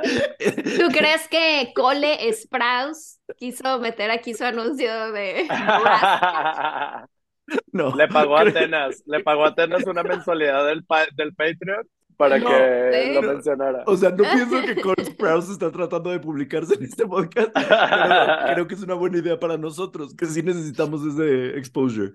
[0.80, 5.48] ¿Tú crees que Cole Sprouse quiso meter aquí su anuncio de?
[7.72, 7.96] no.
[7.96, 12.40] Le pagó a Atenas, le pagó a Atenas una mensualidad del, pa- del Patreon para
[12.40, 13.84] No, que lo mencionara.
[13.86, 18.54] O sea, no pienso que Cole Sprouse está tratando de publicarse en este podcast, pero
[18.54, 22.14] creo que es una buena idea para nosotros, que sí necesitamos ese exposure.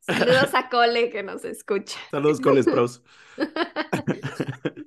[0.00, 1.98] Saludos a Cole que nos escucha.
[2.10, 3.02] Saludos, Cole Sprouse.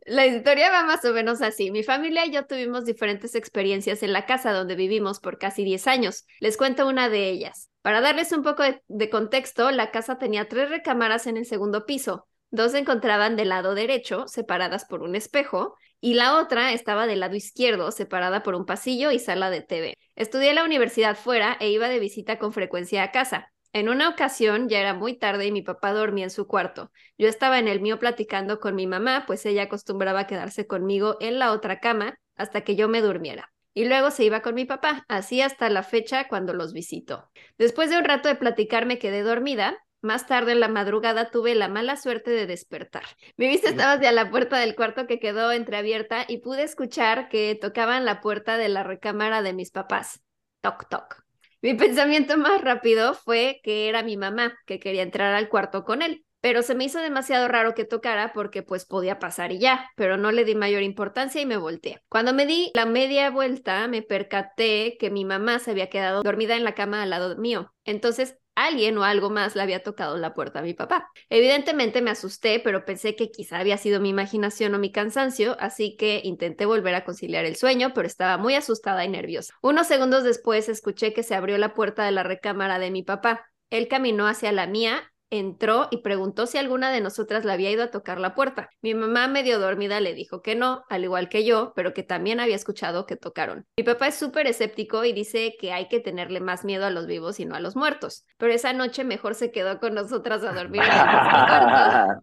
[0.05, 1.71] La historia va más o menos así.
[1.71, 5.87] Mi familia y yo tuvimos diferentes experiencias en la casa donde vivimos por casi 10
[5.87, 6.25] años.
[6.39, 7.69] Les cuento una de ellas.
[7.81, 12.27] Para darles un poco de, contexto, la casa tenía tres recámaras en el segundo piso.
[12.51, 17.21] Dos se encontraban del lado derecho, separadas por un espejo, y la otra estaba del
[17.21, 19.97] lado izquierdo, separada por un pasillo y sala de TV.
[20.15, 23.51] Estudié la universidad fuera e iba de visita con frecuencia a casa.
[23.73, 26.91] En una ocasión ya era muy tarde y mi papá dormía en su cuarto.
[27.17, 31.17] Yo estaba en el mío platicando con mi mamá, pues ella acostumbraba a quedarse conmigo
[31.21, 33.51] en la otra cama hasta que yo me durmiera.
[33.73, 37.29] Y luego se iba con mi papá, así hasta la fecha cuando los visito.
[37.57, 39.77] Después de un rato de platicar me quedé dormida.
[40.01, 43.03] Más tarde en la madrugada tuve la mala suerte de despertar.
[43.37, 47.55] Mi vista estaba hacia la puerta del cuarto que quedó entreabierta y pude escuchar que
[47.59, 50.21] tocaban la puerta de la recámara de mis papás.
[50.61, 51.23] Toc, toc.
[51.61, 56.01] Mi pensamiento más rápido fue que era mi mamá, que quería entrar al cuarto con
[56.01, 59.89] él, pero se me hizo demasiado raro que tocara porque pues podía pasar y ya,
[59.95, 62.01] pero no le di mayor importancia y me volteé.
[62.09, 66.55] Cuando me di la media vuelta, me percaté que mi mamá se había quedado dormida
[66.55, 67.73] en la cama al lado mío.
[67.85, 71.09] Entonces alguien o algo más le había tocado la puerta a mi papá.
[71.29, 75.95] Evidentemente me asusté, pero pensé que quizá había sido mi imaginación o mi cansancio, así
[75.95, 79.53] que intenté volver a conciliar el sueño, pero estaba muy asustada y nerviosa.
[79.61, 83.47] Unos segundos después escuché que se abrió la puerta de la recámara de mi papá.
[83.69, 87.83] Él caminó hacia la mía entró y preguntó si alguna de nosotras le había ido
[87.83, 88.69] a tocar la puerta.
[88.81, 92.39] Mi mamá, medio dormida, le dijo que no, al igual que yo, pero que también
[92.39, 93.65] había escuchado que tocaron.
[93.77, 97.07] Mi papá es súper escéptico y dice que hay que tenerle más miedo a los
[97.07, 98.25] vivos y no a los muertos.
[98.37, 100.81] Pero esa noche mejor se quedó con nosotras a dormir.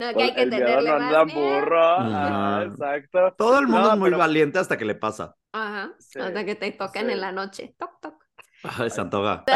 [0.00, 2.62] No, que hay que El miedo tenerle más miedo.
[2.72, 3.34] exacto.
[3.38, 5.36] Todo el mundo No, es muy pero- valiente hasta que le pasa.
[5.52, 7.12] Ajá, Sí, hasta que te tocan sí.
[7.12, 7.74] en la noche.
[7.78, 8.21] Toc, toc.
[8.64, 9.44] Ay, se antoja.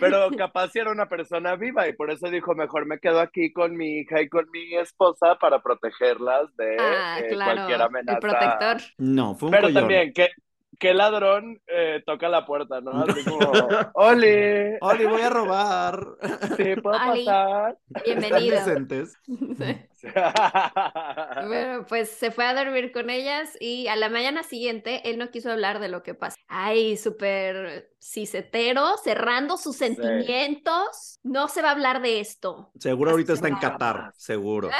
[0.00, 3.52] pero capaz si era una persona viva y por eso dijo, mejor me quedo aquí
[3.52, 7.54] con mi hija y con mi esposa para protegerlas de Ah, eh, claro.
[7.54, 8.18] cualquier amenaza.
[8.18, 8.76] El protector.
[8.98, 10.28] No, fue un Pero también, ¿qué,
[10.78, 12.92] qué ladrón eh, toca la puerta, no?
[13.02, 13.50] Así como,
[13.94, 14.76] ¡Oli!
[14.80, 16.00] Oli, voy a robar.
[16.56, 17.24] ¿Sí puedo Oli.
[17.24, 17.76] pasar?
[17.94, 18.56] Están Bienvenido.
[18.56, 19.18] decentes.
[21.46, 25.30] Bueno, pues se fue a dormir con ellas y a la mañana siguiente él no
[25.30, 26.36] quiso hablar de lo que pasa.
[26.48, 31.18] Ay, súper cisetero, cerrando sus sentimientos.
[31.22, 32.70] No se va a hablar de esto.
[32.78, 33.56] Seguro ahorita está en.
[33.56, 34.70] Qatar, seguro.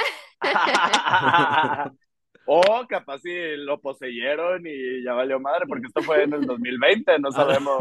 [2.47, 7.19] O capaz si lo poseyeron y ya valió madre, porque esto fue en el 2020,
[7.19, 7.79] no sabemos,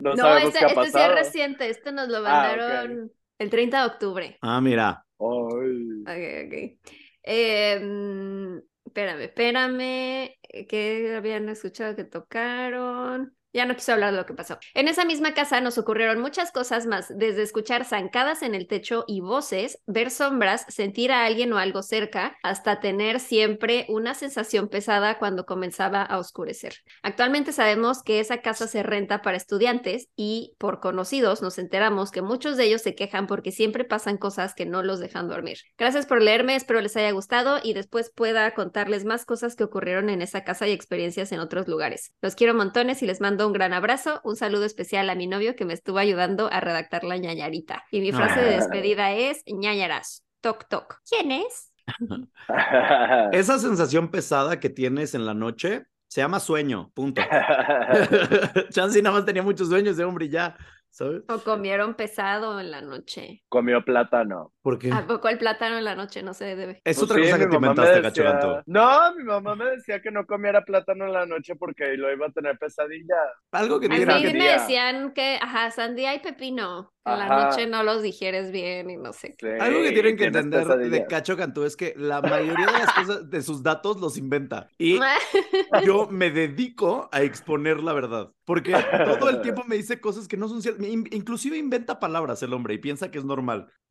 [0.00, 1.68] no, No, sabemos este, qué ha este sí es reciente.
[1.70, 4.38] Este nos lo Ah, mandaron el 30 de octubre.
[4.42, 5.04] Ah, mira.
[5.18, 6.02] Ay.
[6.02, 6.08] Ok,
[6.46, 6.78] ok.
[7.22, 10.30] Eh, mm, espérame, espérame.
[10.68, 13.34] ¿Qué habían escuchado que tocaron?
[13.52, 14.58] Ya no quiso hablar de lo que pasó.
[14.74, 19.04] En esa misma casa nos ocurrieron muchas cosas más, desde escuchar zancadas en el techo
[19.08, 24.68] y voces, ver sombras, sentir a alguien o algo cerca, hasta tener siempre una sensación
[24.68, 26.74] pesada cuando comenzaba a oscurecer.
[27.02, 32.22] Actualmente sabemos que esa casa se renta para estudiantes y por conocidos nos enteramos que
[32.22, 35.58] muchos de ellos se quejan porque siempre pasan cosas que no los dejan dormir.
[35.76, 40.08] Gracias por leerme, espero les haya gustado y después pueda contarles más cosas que ocurrieron
[40.08, 42.14] en esa casa y experiencias en otros lugares.
[42.20, 44.20] Los quiero montones y les mando un gran abrazo.
[44.24, 47.84] Un saludo especial a mi novio que me estuvo ayudando a redactar la ñañarita.
[47.90, 50.24] Y mi frase de despedida es ñañaras.
[50.40, 51.00] Toc toc.
[51.08, 51.72] ¿Quién es?
[53.32, 57.22] Esa sensación pesada que tienes en la noche se llama sueño, punto.
[58.70, 60.56] Chansey nada más tenía muchos sueños de hombre y ya,
[60.90, 61.22] ¿sabes?
[61.28, 63.44] O comieron pesado en la noche.
[63.48, 64.52] Comió plátano.
[64.62, 64.92] ¿Por qué?
[64.92, 66.80] ¿A poco el plátano en la noche no se debe?
[66.84, 68.62] Es Pues otra sí, cosa que te inventaste, decía-.
[68.66, 72.26] No, mi mamá me decía que no comiera plátano en la noche porque lo iba
[72.26, 73.16] a tener pesadilla.
[73.52, 76.90] Algo que A Ni tiene mí me decían que, ajá, sandía y pepino.
[77.06, 79.56] En la noche no los digieres bien y no sé qué.
[79.58, 81.08] Sí, Algo que tienen que entender de pesadillas.
[81.08, 84.68] Cacho Cantú es que la mayoría de las cosas, de sus datos los inventa.
[84.78, 85.00] Y
[85.84, 88.30] yo me dedico a exponer la verdad.
[88.44, 88.72] Porque
[89.18, 90.86] todo el tiempo me dice cosas que no son ciertas.
[90.86, 93.72] In- Inclusive inventa palabras el hombre y piensa que es normal.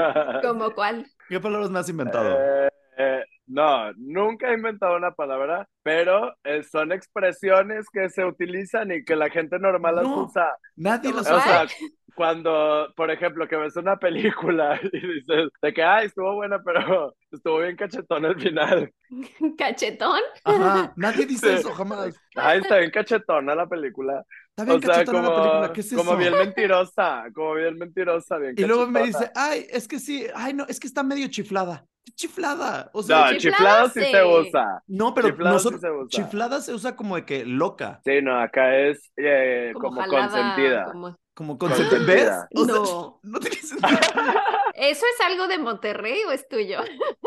[0.42, 1.06] ¿Como cuál?
[1.28, 2.38] ¿Qué palabras me has inventado?
[2.38, 8.92] Eh, eh, no, nunca he inventado una palabra, pero eh, son expresiones que se utilizan
[8.92, 10.56] y que la gente normal las usa.
[10.76, 11.66] Nadie las O usa.
[11.66, 11.76] sea,
[12.20, 17.14] cuando, por ejemplo, que ves una película y dices de que, ay, estuvo buena, pero
[17.32, 18.92] estuvo bien cachetón al final.
[19.56, 20.20] ¿Cachetón?
[20.44, 21.54] Ajá, nadie dice Sí.
[21.60, 22.14] eso jamás.
[22.36, 24.22] Ay, está bien cachetona la película.
[24.50, 25.96] Está bien O sea, cachetona como, la película, ¿qué es eso?
[25.96, 30.26] como bien mentirosa, como bien mentirosa, bien Y luego me dice, ay, es que sí,
[30.34, 31.86] ay, no, es que está medio chiflada.
[32.04, 32.90] ¿Qué chiflada?
[32.92, 34.82] O sea, No, chiflada chiflado sí se usa.
[34.88, 36.08] no, pero chiflado sí nosotros, se usa.
[36.24, 40.28] chiflada se usa como de que loca, Sí, no, acá es eh, Como, como, jalada,
[40.28, 40.84] consentida.
[40.92, 42.04] como- como consentida.
[42.04, 42.30] ¿Ves?
[42.54, 43.20] O sea, No.
[43.22, 43.98] no tiene sentido.
[44.74, 46.80] ¿Eso es algo de Monterrey o es tuyo?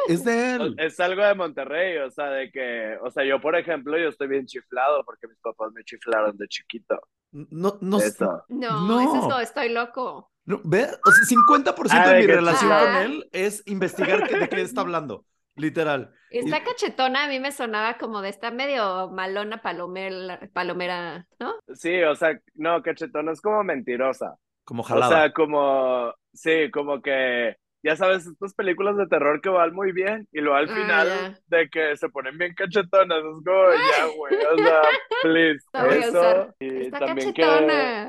[0.08, 0.76] Es de él.
[0.78, 4.28] Es algo de Monterrey, o sea, de que, o sea, yo, por ejemplo, yo estoy
[4.28, 6.99] bien chiflado porque mis papás me chiflaron de chiquito.
[7.32, 8.43] No, no, Eso.
[8.49, 9.02] No, No.
[9.02, 10.32] eso es estoy loco.
[10.45, 10.95] no, ¿ves?
[11.08, 14.62] O sea, 50% Ah, de de mi relación con él es investigar qué- de qué
[14.62, 16.13] está hablando, literal.
[16.29, 21.55] Esta Y- cachetona a mí me sonaba como de esta medio malona palomera, palomera, ¿no?
[21.75, 24.35] Sí, o sea, no, cachetona es como mentirosa.
[24.63, 25.09] Como O jalada.
[25.25, 30.25] sea, como, sí, como que, ya sabes, estas películas de terror que van muy bien
[30.31, 34.35] y luego al Ah, final de que se ponen bien cachetonas, es como, ya, güey,
[34.53, 34.81] o sea,
[35.21, 35.65] please,
[36.07, 36.55] eso.
[36.61, 37.43] Y Está también que.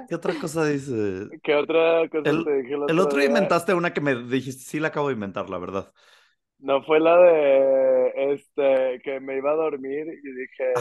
[0.08, 1.28] ¿Qué otra cosa dice?
[1.42, 3.26] ¿qué otra cosa El- te dije el El otro día?
[3.28, 5.92] inventaste una que me dijiste, sí la acabo de inventar, la verdad.
[6.64, 10.72] No fue la de, este, que me iba a dormir y dije,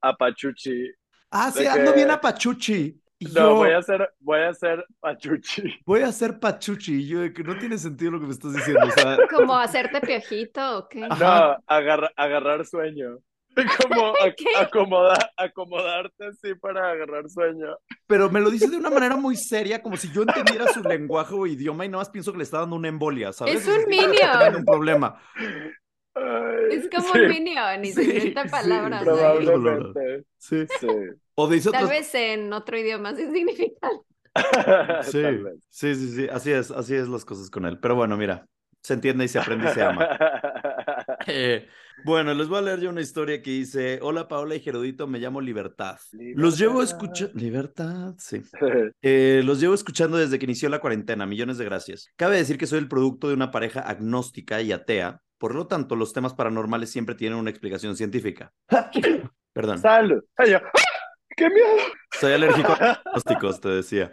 [0.00, 0.90] apachuchi.
[1.30, 3.00] Ah, sí, ando que- bien a Pachuchi.
[3.20, 5.62] Y No, yo voy a hacer, voy a hacer pachuchi.
[5.86, 7.00] voy a hacer Pachuchi.
[7.02, 8.86] Y yo de que no tiene sentido lo que me estás diciendo.
[8.86, 11.04] O sea, Como hacerte piojito o qué.
[11.10, 11.16] Ajá.
[11.58, 13.18] No, agarra- agarrar sueño.
[13.82, 14.46] Como ac- ¿Qué?
[14.56, 17.76] acomoda- acomodarte así para agarrar sueño.
[18.06, 21.34] pero me lo dice de una manera muy seria, como si yo entendiera su lenguaje
[21.34, 23.56] o idioma y nada más pienso que le está dando una embolia, ¿sabes?
[23.56, 24.56] Es un minion.
[24.56, 25.20] un problema.
[26.14, 26.24] Ay,
[26.72, 29.00] Es como sí, un minion y se Sí, inventa sí, palabras.
[29.00, 29.06] ahí.
[29.06, 30.24] Probablemente.
[30.36, 30.66] Sí.
[30.80, 30.86] Sí.
[31.34, 33.14] O dice Tal vez en otro idioma.
[35.02, 35.54] Sí, Tal vez.
[35.68, 37.78] sí, sí, sí, así es, así es las cosas con él.
[37.80, 38.46] Pero bueno, mira,
[38.82, 40.08] se entiende y se aprende y se ama.
[41.26, 41.66] Eh,
[42.04, 45.18] bueno, les voy a leer yo una historia que dice, hola Paola y Gerudito, me
[45.18, 45.98] llamo Libertad.
[46.12, 47.32] Los llevo escuchando...
[47.34, 48.42] Libertad, sí.
[49.02, 52.08] Eh, los llevo escuchando desde que inició la cuarentena, millones de gracias.
[52.16, 55.94] Cabe decir que soy el producto de una pareja agnóstica y atea, por lo tanto,
[55.94, 58.52] los temas paranormales siempre tienen una explicación científica.
[59.52, 59.78] Perdón.
[59.78, 60.22] Salud.
[60.36, 60.58] Ay, yo,
[61.38, 61.66] ¡Qué miedo!
[62.18, 64.10] Soy alérgico a plásticos, te decía.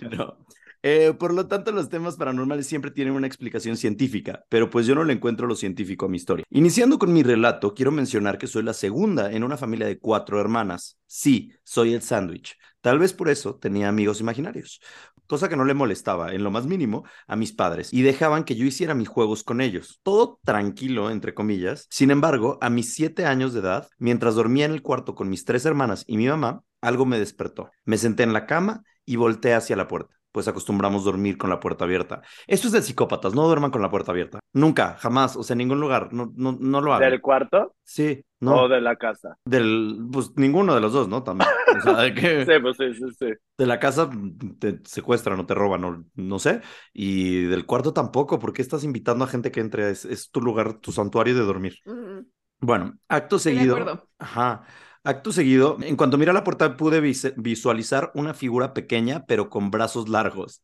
[0.00, 0.36] no.
[0.82, 4.94] Eh, por lo tanto, los temas paranormales siempre tienen una explicación científica, pero pues yo
[4.94, 6.44] no le encuentro lo científico a mi historia.
[6.50, 10.40] Iniciando con mi relato, quiero mencionar que soy la segunda en una familia de cuatro
[10.40, 10.98] hermanas.
[11.06, 12.56] Sí, soy el sándwich.
[12.80, 14.80] Tal vez por eso tenía amigos imaginarios,
[15.26, 18.56] cosa que no le molestaba en lo más mínimo a mis padres y dejaban que
[18.56, 20.00] yo hiciera mis juegos con ellos.
[20.02, 21.86] Todo tranquilo, entre comillas.
[21.90, 25.44] Sin embargo, a mis siete años de edad, mientras dormía en el cuarto con mis
[25.44, 27.70] tres hermanas y mi mamá, algo me despertó.
[27.84, 31.60] Me senté en la cama y volteé hacia la puerta pues acostumbramos dormir con la
[31.60, 32.22] puerta abierta.
[32.46, 34.40] Esto es de psicópatas, no duerman con la puerta abierta.
[34.52, 37.10] Nunca, jamás, o sea, en ningún lugar, no, no, no lo hagan.
[37.10, 37.74] ¿Del cuarto?
[37.84, 38.62] Sí, no.
[38.62, 39.36] ¿O de la casa?
[39.44, 41.22] Del, pues ninguno de los dos, ¿no?
[41.22, 41.50] También.
[41.78, 42.44] O sea, de que...
[42.46, 43.26] sí, pues sí, sí, sí.
[43.58, 44.10] De la casa
[44.58, 46.60] te secuestran o te roban, o no sé.
[46.92, 50.74] Y del cuarto tampoco, porque estás invitando a gente que entre, es, es tu lugar,
[50.74, 51.76] tu santuario de dormir.
[51.84, 52.26] Uh -huh.
[52.60, 53.76] Bueno, acto Estoy de seguido.
[53.76, 54.08] acuerdo.
[54.18, 54.64] Ajá.
[55.02, 59.48] Acto seguido, en cuanto miré a la puerta, pude vis- visualizar una figura pequeña, pero
[59.48, 60.62] con brazos largos.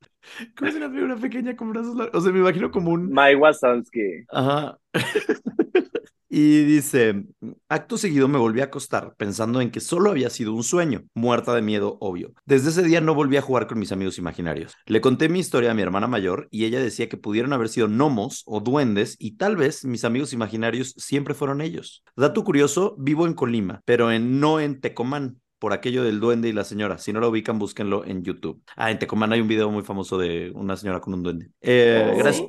[0.56, 2.14] ¿Cómo es una figura pequeña con brazos largos?
[2.20, 3.12] O sea, me imagino como un.
[3.12, 4.26] Mike Wazowski.
[4.28, 4.78] Ajá.
[6.28, 7.24] Y dice,
[7.68, 11.54] acto seguido me volví a acostar pensando en que solo había sido un sueño, muerta
[11.54, 12.32] de miedo, obvio.
[12.44, 14.74] Desde ese día no volví a jugar con mis amigos imaginarios.
[14.86, 17.86] Le conté mi historia a mi hermana mayor y ella decía que pudieron haber sido
[17.86, 22.02] gnomos o duendes y tal vez mis amigos imaginarios siempre fueron ellos.
[22.16, 25.40] Dato curioso, vivo en Colima, pero en, no en Tecomán.
[25.58, 26.98] Por aquello del duende y la señora.
[26.98, 28.62] Si no lo ubican, búsquenlo en YouTube.
[28.76, 31.48] Ah, en Tecomán hay un video muy famoso de una señora con un duende.
[31.62, 32.18] Eh, Oh.
[32.18, 32.48] gracias.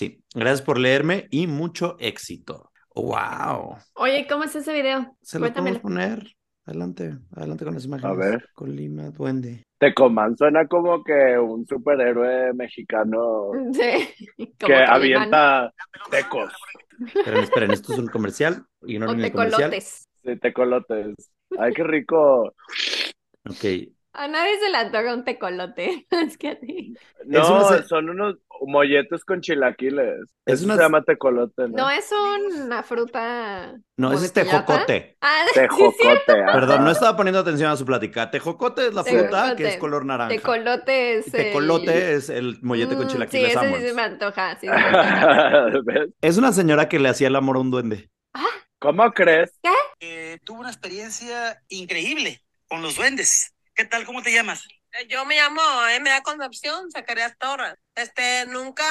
[0.00, 2.70] Sí, gracias por leerme y mucho éxito.
[2.94, 3.76] Wow.
[3.96, 5.14] Oye, ¿cómo es ese video?
[5.20, 6.26] Se lo podemos poner.
[6.64, 8.16] Adelante, adelante con las imágenes.
[8.16, 8.48] ver.
[8.54, 9.62] Colima, duende.
[9.78, 14.48] Tecomán suena como que un superhéroe mexicano Sí.
[14.58, 15.70] que avienta
[16.10, 16.50] tecos.
[17.06, 18.64] Esperen, esperen, esto es un comercial.
[18.80, 19.70] O Ignoren el comercial.
[19.70, 20.08] tecolotes.
[20.24, 21.14] Sí, tecolotes.
[21.58, 22.54] Ay, qué rico.
[23.46, 23.92] Ok.
[24.12, 26.06] A nadie se le antoja un tecolote.
[26.10, 26.94] Es que a ti.
[27.26, 30.20] No, son unos molletes con chilaquiles.
[30.44, 31.76] Es Eso una- se llama tecolote, ¿no?
[31.76, 33.72] No es una fruta.
[33.96, 35.16] No, ¿Como ese es tejocote.
[35.20, 35.60] Ah, sí.
[35.60, 36.20] Tejocote.
[36.26, 38.30] Perdón, no estaba poniendo atención a su plática.
[38.30, 39.56] Tejocote es la fruta Tejocote.
[39.56, 40.34] que es color naranja.
[40.34, 42.16] Tecolote es Y tecolote el...
[42.18, 44.58] es el mollete con Mm, chilaquiles Sí, ese sí me antoja.
[44.60, 46.06] Sí, se me antoja.
[46.20, 48.10] Es una señora que le hacía el amor a un duende.
[48.78, 49.52] ¿Cómo crees?
[50.00, 53.52] Eh, tuve una experiencia increíble con los duendes.
[53.80, 54.04] ¿Qué tal?
[54.04, 54.68] ¿Cómo te llamas?
[54.92, 56.22] Eh, Yo me llamo M.A.
[56.22, 57.76] Concepción Zacarías Torres.
[57.94, 58.84] Este, nunca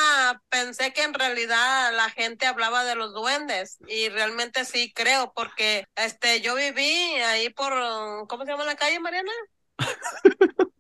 [0.49, 5.85] pensé que en realidad la gente hablaba de los duendes y realmente sí creo porque
[5.95, 7.71] este, yo viví ahí por,
[8.27, 9.31] ¿cómo se llama la calle, Mariana?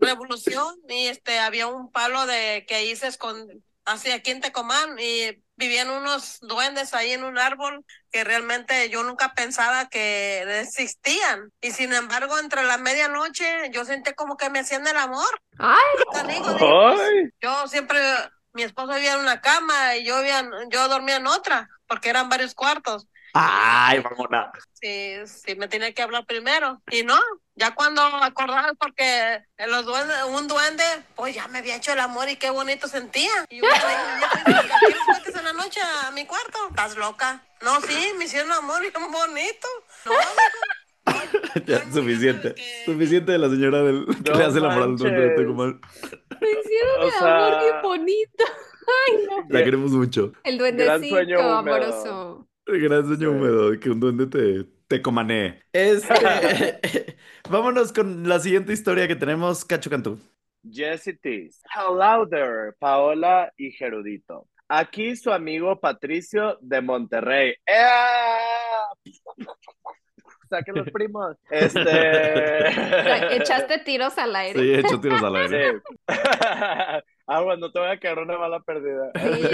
[0.00, 4.96] Revolución y este, había un palo de que ahí se escondía, así aquí en Tecomán
[5.00, 11.50] y vivían unos duendes ahí en un árbol que realmente yo nunca pensaba que existían.
[11.60, 15.40] Y sin embargo, entre la medianoche yo sentí como que me hacían el amor.
[15.58, 15.82] Ay,
[16.28, 17.30] dije, pues, ¡Ay!
[17.40, 17.98] yo siempre,
[18.52, 22.28] mi esposo vivía en una cama y yo, vivía yo dormía en otra, porque eran
[22.28, 23.08] varios cuartos.
[23.32, 24.46] ¡Ay, vámonos!
[24.72, 26.82] Sí, sí, me tenía que hablar primero.
[26.90, 27.18] Y no,
[27.56, 32.28] ya cuando acordaba, porque los duendes, un duende, pues ya me había hecho el amor
[32.28, 33.30] y qué bonito sentía.
[33.48, 33.86] Y yo le dije,
[34.20, 36.58] "Ya fuiste- ¿a qué fuiste en la noche a mi cuarto?
[36.70, 37.42] ¿Estás loca?
[37.62, 39.68] No, sí, me hicieron amor bien bonito.
[40.04, 40.12] No.
[41.66, 42.54] Ya, suficiente.
[42.84, 45.28] Suficiente de la señora del que No le hace el amor al duende de
[46.40, 48.44] me hicieron O el amor, qué sea- bonito.
[49.08, 49.46] Ay, no.
[49.48, 50.32] La queremos mucho.
[50.44, 52.48] El Gran duendecito amoroso.
[52.66, 53.26] El gran sueño Sí.
[53.26, 55.62] húmedo, que un duende te, te comanee.
[55.72, 56.14] Este,
[57.50, 60.18] vámonos con la siguiente historia que tenemos, Cacho Cantú.
[60.68, 61.62] Jesse Tees.
[61.74, 64.46] Hello there, Paola y Gerudito.
[64.68, 67.54] Aquí su amigo Patricio de Monterrey.
[70.50, 71.36] Saquen los primos.
[71.50, 71.80] Este.
[71.80, 74.58] O sea, Echaste tiros al aire.
[74.58, 75.72] Sí, he hecho tiros al aire.
[75.72, 75.78] Sí.
[77.26, 79.10] ah, bueno, no te voy a quedar una bala perdida.
[79.14, 79.48] Sí,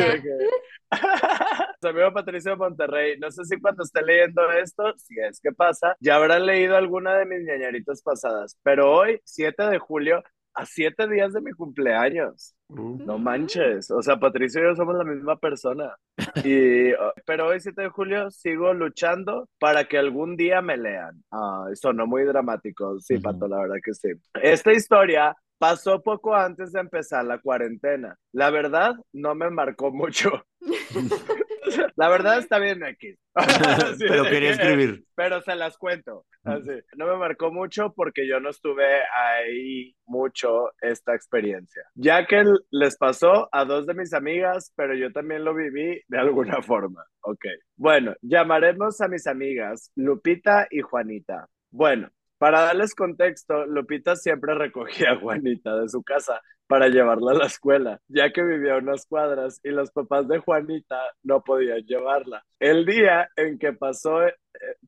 [1.89, 3.19] amigo Patricio de Monterrey.
[3.19, 7.15] No sé si cuando esté leyendo esto, si es que pasa, ya habrán leído alguna
[7.15, 8.59] de mis ñañaritas pasadas.
[8.63, 10.23] Pero hoy, 7 de julio,
[10.55, 12.55] a 7 días de mi cumpleaños.
[12.69, 15.95] No manches, o sea, Patricio y yo somos la misma persona.
[16.45, 21.23] Y, uh, pero hoy 7 de julio sigo luchando para que algún día me lean.
[21.31, 23.23] Ah, sonó muy dramático, sí, Ujú.
[23.23, 24.09] Pato, la verdad que sí.
[24.35, 28.17] Esta historia pasó poco antes de empezar la cuarentena.
[28.33, 30.45] La verdad, no me marcó mucho.
[31.97, 33.15] La verdad está bien aquí.
[33.97, 35.05] Sí, Pero quería que- escribir.
[35.15, 36.27] pero se las cuento.
[36.43, 36.73] Así.
[36.97, 38.85] No me marcó mucho porque yo no estuve
[39.15, 41.83] ahí mucho esta experiencia.
[41.95, 46.19] Ya que les pasó a dos de mis amigas, pero yo también lo viví de
[46.19, 47.05] alguna forma.
[47.21, 47.45] Ok.
[47.77, 51.47] Bueno, llamaremos a mis amigas Lupita y Juanita.
[51.71, 52.11] Bueno,
[52.43, 56.41] para darles contexto, Lupita siempre recogía a Juanita de su casa
[56.73, 60.39] para llevarla a la escuela, ya que vivía a unas cuadras y los papás de
[60.39, 62.43] Juanita no podían llevarla.
[62.59, 64.33] El día en que pasó, eh,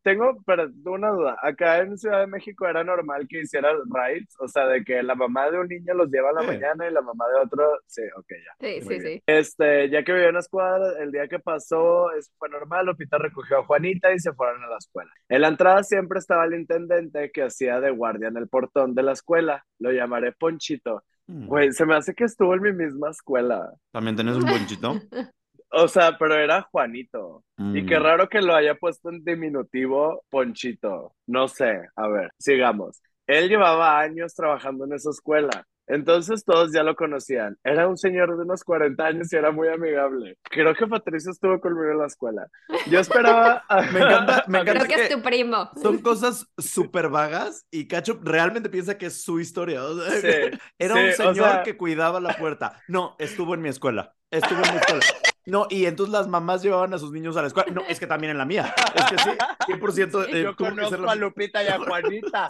[0.02, 4.48] tengo pero, una duda, acá en Ciudad de México era normal que hicieran rides, o
[4.48, 6.46] sea, de que la mamá de un niño los lleva a la Sí.
[6.46, 8.54] mañana y la mamá de otro, sí, ok, ya.
[8.60, 9.02] Sí, Muy sí, bien.
[9.18, 9.22] sí.
[9.26, 13.18] Este, ya que vivía en las cuadras, el día que pasó, eso fue normal, Lupita
[13.18, 15.10] recogió a Juanita y se fueron a la escuela.
[15.28, 19.02] En la entrada siempre estaba el intendente que hacía de guardia en el portón de
[19.02, 21.02] la escuela, lo llamaré Ponchito.
[21.26, 21.46] Mm.
[21.46, 23.72] Güey, se me hace que estuvo en mi misma escuela.
[23.92, 24.94] ¿También tenés un ponchito?
[25.76, 27.42] O sea, pero era Juanito.
[27.58, 27.86] Y Mm.
[27.86, 31.12] qué raro que lo haya puesto en diminutivo Ponchito.
[31.26, 33.00] No sé, a ver, sigamos.
[33.26, 35.64] Él llevaba años trabajando en esa escuela.
[35.86, 37.58] Entonces todos ya lo conocían.
[37.62, 40.38] Era un señor de unos 40 años y era muy amigable.
[40.44, 42.46] Creo que Patricio estuvo conmigo en la escuela.
[42.90, 43.64] Yo esperaba...
[43.68, 45.70] a- Me encanta- me a- encanta Creo que es tu primo.
[45.80, 49.84] Son cosas súper vagas y Cacho realmente piensa que es su historia.
[49.84, 52.80] o sea, Sí, Era sí, un o señor sea- que cuidaba la puerta.
[52.88, 54.14] No, estuvo en mi escuela.
[54.30, 55.04] Estuvo en mi escuela.
[55.46, 57.70] No, y entonces las mamás llevaban a sus niños a la escuela.
[57.70, 58.74] No, es que también en la mía.
[58.94, 59.30] Es que sí,
[59.68, 60.26] 100%.
[60.32, 62.48] eh, Yo que conozco la- a Lupita y a Juanita.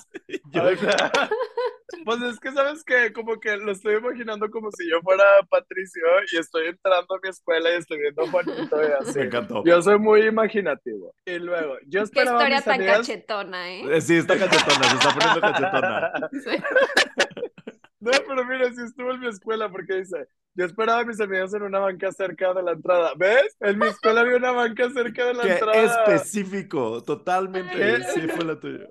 [0.51, 1.11] Yo- O sea,
[2.05, 6.03] pues es que sabes que como que lo estoy imaginando como si yo fuera Patricio
[6.33, 9.19] y estoy entrando a mi escuela y estoy viendo a Juanito y así.
[9.19, 9.63] Me encantó.
[9.65, 11.15] Yo soy muy imaginativo.
[11.27, 13.97] Y luego, yo Qué esperaba historia tan amigas- cachetona, ¿eh?
[13.97, 16.13] Eh, Sí, está cachetona, se está poniendo cachetona.
[16.45, 16.63] Sí.
[18.05, 21.55] No, pero mira, sí estuvo en mi escuela porque dice, yo esperaba a mis amigos
[21.55, 23.13] en una banca cerca de la entrada.
[23.17, 23.57] ¿Ves?
[23.61, 25.83] En mi escuela había una banca cerca de la Qué entrada.
[25.83, 27.77] específico, totalmente.
[27.77, 27.99] ¿Qué?
[28.15, 28.89] Sí, fue la tuya.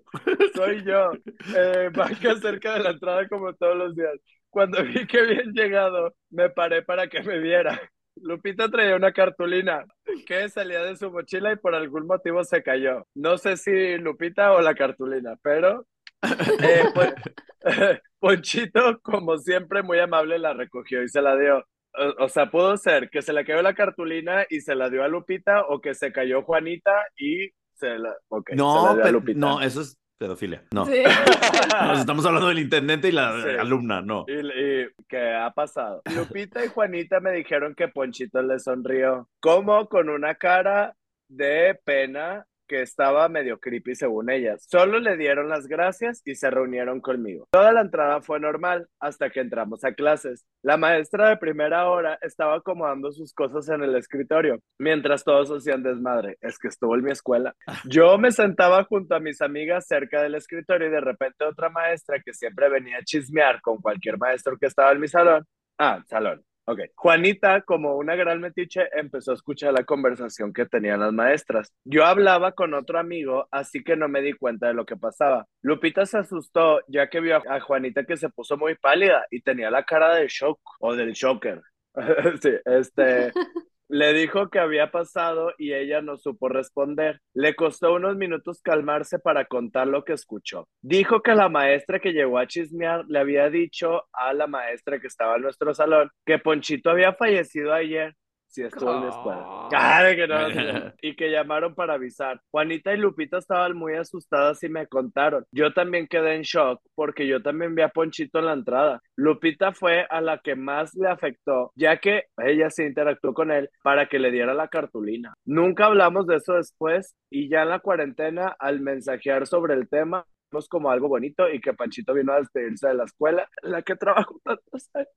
[0.55, 1.11] Soy yo.
[1.55, 4.13] Eh, banca cerca de la entrada como todos los días.
[4.49, 7.79] Cuando vi que habían llegado, me paré para que me viera.
[8.15, 9.85] Lupita traía una cartulina
[10.27, 13.07] que salía de su mochila y por algún motivo se cayó.
[13.15, 15.87] No sé si Lupita o la cartulina, pero
[16.63, 17.13] eh, pues,
[18.19, 21.57] Ponchito, como siempre, muy amable, la recogió y se la dio.
[21.95, 25.03] O, o sea, pudo ser que se le cayó la cartulina y se la dio
[25.03, 29.01] a Lupita o que se cayó Juanita y se la, ok, se la No, dio
[29.01, 29.39] a pe- Lupita.
[29.39, 30.63] no, eso es pedofilia.
[30.71, 30.85] No.
[30.85, 31.03] Sí.
[31.87, 33.49] Nos estamos hablando del intendente y la Sí.
[33.59, 34.25] alumna, no.
[34.27, 36.01] Y, y ¿qué ha pasado?
[36.15, 40.95] Lupita y Juanita me dijeron que Ponchito le sonrió, como con una cara
[41.27, 44.65] de pena que estaba medio creepy según ellas.
[44.69, 47.47] Solo le dieron las gracias y se reunieron conmigo.
[47.51, 50.45] Toda la entrada fue normal hasta que entramos a clases.
[50.61, 55.83] La maestra de primera hora estaba acomodando sus cosas en el escritorio, mientras todos hacían
[55.83, 56.37] desmadre.
[56.41, 57.53] Es que estuvo en mi escuela.
[57.85, 62.19] Yo me sentaba junto a mis amigas cerca del escritorio y de repente otra maestra
[62.23, 65.45] que siempre venía a chismear con cualquier maestro que estaba en mi salón.
[65.77, 66.43] Ah, salón.
[66.65, 66.79] Ok.
[66.95, 71.73] Juanita, como una gran metiche, empezó a escuchar la conversación que tenían las maestras.
[71.83, 75.45] Yo hablaba con otro amigo, así que no me di cuenta de lo que pasaba.
[75.61, 79.69] Lupita se asustó ya que vio a Juanita que se puso muy pálida y tenía
[79.69, 81.61] la cara de shock o del shocker.
[82.41, 83.33] sí, este,
[83.93, 87.21] le dijo que había pasado y ella no supo responder.
[87.35, 90.67] Le costó unos minutos calmarse para contar lo que escuchó.
[90.81, 95.05] Dijo que la maestra que llegó a chismear le había dicho a la maestra que
[95.05, 98.15] estaba en nuestro salón que Ponchito había fallecido ayer.
[98.53, 99.41] Sí, estuvo en la escuela.
[99.47, 99.69] Oh.
[99.73, 100.93] Ah, de que no, no.
[101.01, 102.39] y que llamaron para avisar.
[102.51, 105.43] Juanita y Lupita estaban muy asustadas y me contaron.
[105.51, 109.01] Yo también quedé en shock porque yo también vi a Ponchito en la entrada.
[109.15, 113.71] Lupita fue a la que más le afectó, ya que ella se interactuó con él
[113.81, 115.33] para que le diera la cartulina.
[115.45, 120.27] Nunca hablamos de eso después y ya en la cuarentena, al mensajear sobre el tema,
[120.51, 123.81] vimos como algo bonito y que Panchito vino a despedirse de la escuela en la
[123.81, 125.09] que trabajó tantos años.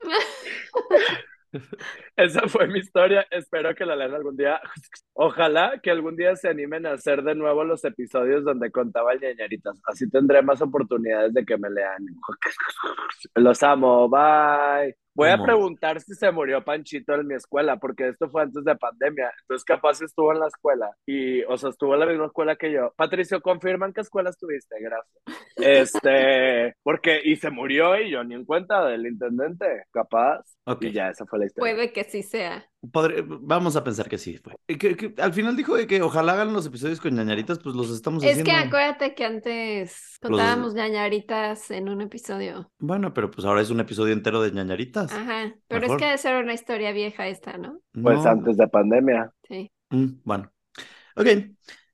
[2.16, 3.26] Esa fue mi historia.
[3.30, 4.60] Espero que la lean algún día.
[5.14, 9.80] Ojalá que algún día se animen a hacer de nuevo los episodios donde contaba ñañaritas.
[9.86, 12.04] Así tendré más oportunidades de que me lean.
[13.36, 14.08] Los amo.
[14.08, 15.03] Bye.
[15.14, 18.74] Voy a preguntar si se murió Panchito en mi escuela, porque esto fue antes de
[18.74, 19.32] pandemia.
[19.42, 22.72] Entonces, capaz estuvo en la escuela y, o sea, estuvo en la misma escuela que
[22.72, 22.92] yo.
[22.96, 24.74] Patricio, confirman qué escuela estuviste.
[24.80, 25.22] Gracias.
[25.56, 30.40] Este, porque, y se murió y yo ni en cuenta del intendente, capaz.
[30.66, 30.82] Ok.
[30.84, 31.74] Y ya, esa fue la historia.
[31.74, 32.68] Puede que sí sea.
[32.92, 34.54] Podré- vamos a pensar que sí fue.
[34.68, 37.74] Y que- que al final dijo de que ojalá hagan los episodios con ñañaritas, pues
[37.74, 38.50] los estamos Es haciendo.
[38.50, 42.70] que acuérdate que antes Los- contábamos ñañaritas en un episodio.
[42.78, 45.12] Bueno, pero pues ahora es un episodio entero de ñañaritas.
[45.12, 45.54] Ajá.
[45.68, 45.96] Pero Mejor.
[45.96, 47.80] es que debe ser una historia vieja esta, ¿no?
[47.92, 48.30] Pues No.
[48.30, 49.32] antes de pandemia.
[49.48, 49.70] Sí.
[49.90, 50.52] Mm, bueno.
[51.16, 51.26] Ok.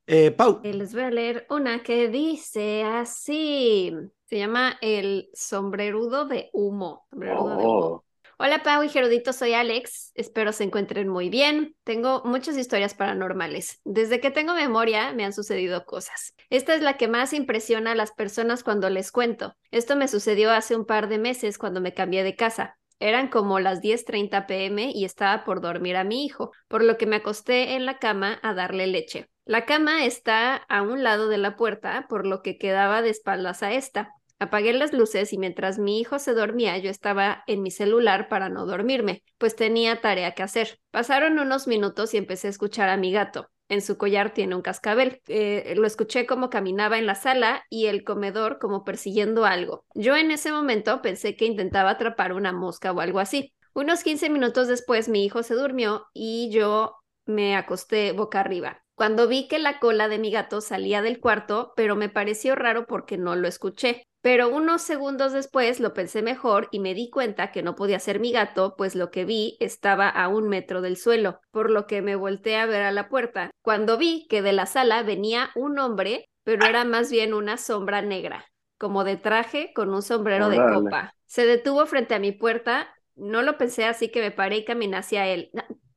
[0.06, 0.60] Eh, Pau.
[0.64, 3.92] Eh, Les voy a leer una que dice así.
[4.24, 7.06] Se llama el sombrerudo de humo.
[7.10, 8.04] Sombrerudo de humo.
[8.42, 10.12] Hola Pau y Gerudito, soy Alex.
[10.14, 11.76] Espero se encuentren muy bien.
[11.84, 13.82] Tengo muchas historias paranormales.
[13.84, 16.32] Desde que tengo memoria me han sucedido cosas.
[16.48, 19.54] Esta es la que más impresiona a las personas cuando les cuento.
[19.70, 22.78] Esto me sucedió hace un par de meses cuando me cambié de casa.
[22.98, 27.04] Eran como las 10:30 pm y estaba por dormir a mi hijo, por lo que
[27.04, 29.28] me acosté en la cama a darle leche.
[29.44, 33.62] La cama está a un lado de la puerta, por lo que quedaba de espaldas
[33.62, 34.14] a esta.
[34.40, 38.48] Apagué las luces y mientras mi hijo se dormía yo estaba en mi celular para
[38.48, 40.80] no dormirme, pues tenía tarea que hacer.
[40.90, 43.50] Pasaron unos minutos y empecé a escuchar a mi gato.
[43.68, 45.20] En su collar tiene un cascabel.
[45.28, 49.84] Eh, lo escuché como caminaba en la sala y el comedor como persiguiendo algo.
[49.94, 53.52] Yo en ese momento pensé que intentaba atrapar una mosca o algo así.
[53.74, 58.82] Unos 15 minutos después mi hijo se durmió y yo me acosté boca arriba.
[58.94, 62.86] Cuando vi que la cola de mi gato salía del cuarto, pero me pareció raro
[62.86, 64.06] porque no lo escuché.
[64.22, 68.20] Pero unos segundos después lo pensé mejor y me di cuenta que no podía ser
[68.20, 72.02] mi gato, pues lo que vi estaba a un metro del suelo, por lo que
[72.02, 75.78] me volteé a ver a la puerta, cuando vi que de la sala venía un
[75.78, 78.44] hombre, pero era más bien una sombra negra,
[78.78, 81.14] como de traje con un sombrero de copa.
[81.26, 84.98] Se detuvo frente a mi puerta, no lo pensé así que me paré y caminé
[84.98, 85.50] hacia él.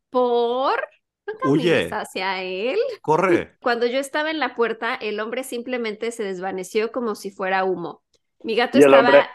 [0.09, 0.79] ¿Por?
[1.43, 1.89] ¿No Huye.
[1.91, 2.77] hacia él?
[3.01, 3.57] Corre.
[3.61, 8.02] Cuando yo estaba en la puerta, el hombre simplemente se desvaneció como si fuera humo.
[8.43, 9.07] Mi gato Y el estaba...
[9.07, 9.29] hombre,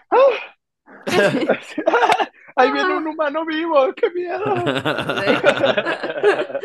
[2.57, 4.45] Ahí viene un humano vivo, qué miedo.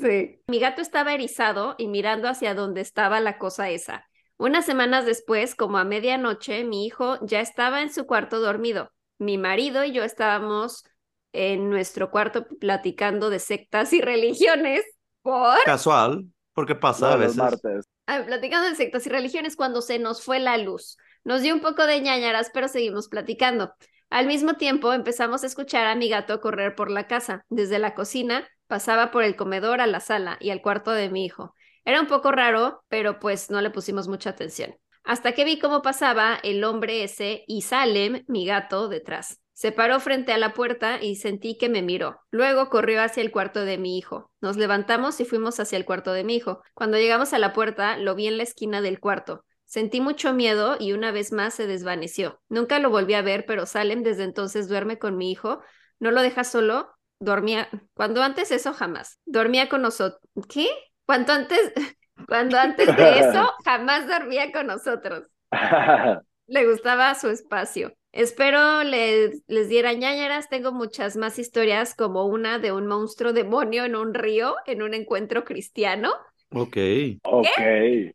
[0.00, 0.40] Sí.
[0.46, 4.06] Mi gato estaba erizado y mirando hacia donde estaba la cosa esa.
[4.36, 8.92] Unas semanas después, como a medianoche, mi hijo ya estaba en su cuarto dormido.
[9.18, 10.84] Mi marido y yo estábamos
[11.32, 14.84] en nuestro cuarto platicando de sectas y religiones.
[15.22, 15.62] ¿Por?
[15.64, 17.36] Casual, porque pasa a los veces.
[17.36, 17.88] martes.
[18.06, 20.96] Ah, platicando de sectas y religiones cuando se nos fue la luz.
[21.28, 23.74] Nos dio un poco de ñañaras, pero seguimos platicando.
[24.08, 27.44] Al mismo tiempo empezamos a escuchar a mi gato correr por la casa.
[27.50, 31.26] Desde la cocina pasaba por el comedor a la sala y al cuarto de mi
[31.26, 31.54] hijo.
[31.84, 34.74] Era un poco raro, pero pues no le pusimos mucha atención.
[35.04, 39.38] Hasta que vi cómo pasaba el hombre ese y Salem, mi gato, detrás.
[39.52, 42.22] Se paró frente a la puerta y sentí que me miró.
[42.30, 44.30] Luego corrió hacia el cuarto de mi hijo.
[44.40, 46.62] Nos levantamos y fuimos hacia el cuarto de mi hijo.
[46.72, 49.44] Cuando llegamos a la puerta, lo vi en la esquina del cuarto.
[49.68, 52.40] Sentí mucho miedo y una vez más se desvaneció.
[52.48, 55.60] Nunca lo volví a ver, pero Salem desde entonces duerme con mi hijo.
[56.00, 56.88] No lo deja solo.
[57.20, 57.68] Dormía.
[57.92, 59.18] Cuando antes eso jamás.
[59.26, 60.22] Dormía con nosotros.
[60.48, 60.68] ¿Qué?
[61.04, 61.60] Cuando antes.
[62.26, 65.24] Cuando antes de eso jamás dormía con nosotros.
[66.46, 67.92] Le gustaba su espacio.
[68.10, 70.48] Espero les, les diera ñañaras.
[70.48, 74.94] Tengo muchas más historias, como una de un monstruo demonio en un río, en un
[74.94, 76.14] encuentro cristiano.
[76.50, 76.76] Ok.
[77.24, 77.46] ok.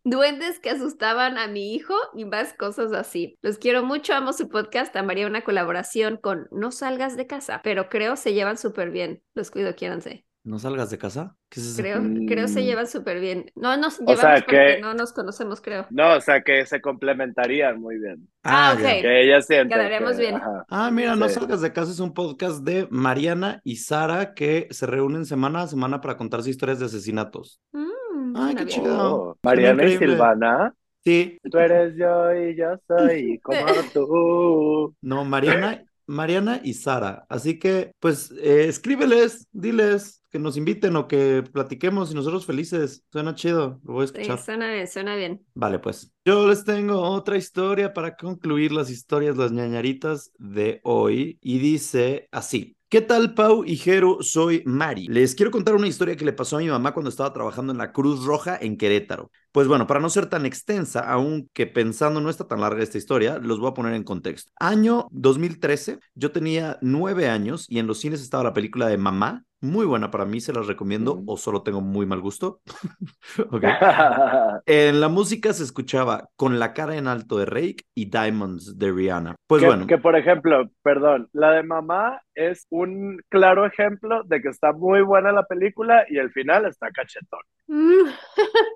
[0.04, 3.38] Duendes que asustaban a mi hijo y más cosas así.
[3.42, 4.96] Los quiero mucho, amo su podcast.
[4.96, 9.22] Amaría una colaboración con No salgas de casa, pero creo se llevan súper bien.
[9.36, 10.26] Los cuido, quiéranse.
[10.46, 11.38] ¿No salgas de casa?
[11.50, 11.82] ¿Qué es eso?
[11.82, 12.64] Creo, creo se Mm.
[12.66, 13.50] llevan súper bien.
[13.56, 15.88] No nos sea llevamos porque que- no nos conocemos, creo.
[15.90, 18.28] No, o sea que se complementarían muy bien.
[18.44, 18.88] Ah, ya.
[18.96, 19.02] ok.
[19.04, 19.74] Que ella siente.
[19.74, 20.36] Quedaremos que- bien.
[20.36, 20.66] ajá.
[20.68, 24.86] Ah, mira, No salgas de casa es un podcast de Mariana y Sara que se
[24.86, 27.62] reúnen semana a semana para contarse historias de asesinatos.
[27.72, 27.88] Mm,
[28.34, 28.96] Ay, qué chido.
[28.96, 29.98] Oh, Mariana y.
[29.98, 30.74] Silvana.
[31.04, 34.96] Sí, Tú eres yo y yo soy como tú.
[35.02, 37.26] no, Mariana, Mariana y Sara.
[37.30, 43.04] Así que, pues, eh, escríbeles, diles que nos inviten o que platiquemos y nosotros felices.
[43.12, 44.40] Suena chido, lo voy a Sí, escuchar.
[44.40, 45.46] suena bien, suena bien.
[45.56, 46.12] Vale, pues.
[46.26, 51.38] Yo les tengo otra historia para concluir las historias, las ñañaritas de hoy.
[51.42, 52.76] Y dice así.
[52.94, 54.20] ¿Qué tal, Pau y Jero?
[54.22, 55.08] Soy Mari.
[55.08, 57.80] Les quiero contar una historia que le pasó a mi mamá cuando estaba trabajando en
[57.80, 59.32] la Cruz Roja en Querétaro.
[59.52, 63.40] Pues bueno, para no ser tan extensa, aunque pensando no está tan larga esta historia,
[63.40, 64.52] los voy a poner en contexto.
[64.60, 69.44] Año 2013, yo tenía nueve años y en los cines estaba la película de Mamá.
[69.64, 71.24] Muy buena para mí, se las recomiendo Mm.
[71.28, 72.60] o solo tengo muy mal gusto.
[73.52, 73.64] Ok.
[74.66, 78.92] En la música se escuchaba Con la cara en alto de Rake y Diamonds de
[78.92, 79.36] Rihanna.
[79.48, 84.42] Pues que, bueno, que, por ejemplo, perdón, la de mamá es un claro ejemplo de
[84.42, 87.40] que está muy buena la película y el final está cachetón.
[87.68, 88.10] Mm,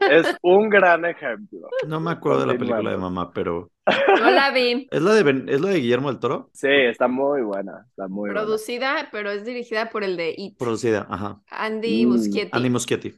[0.09, 1.67] Es un gran ejemplo.
[1.87, 3.69] no me acuerdo de la película de mamá, pero
[4.19, 4.87] No la vi.
[4.91, 6.49] ¿es la de, Ben- ¿es la de Guillermo del Toro?
[6.53, 8.41] Sí, está muy buena, está muy buena.
[8.41, 11.41] Producida, pero es dirigida por el de It, Producida, ajá.
[11.49, 12.49] Andy Mm, Muschietti.
[12.51, 13.15] Andy Muschietti.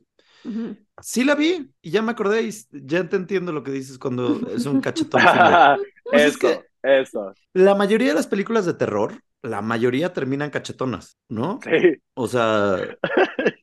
[1.01, 4.39] Sí la vi y ya me acordé y ya te entiendo lo que dices cuando
[4.55, 5.21] es un cachetón.
[6.03, 6.65] Pues es eso, que-
[7.01, 7.33] eso.
[7.53, 11.59] La mayoría de las películas de terror, la mayoría terminan cachetonas, ¿no?
[11.63, 12.77] Sí, O sea,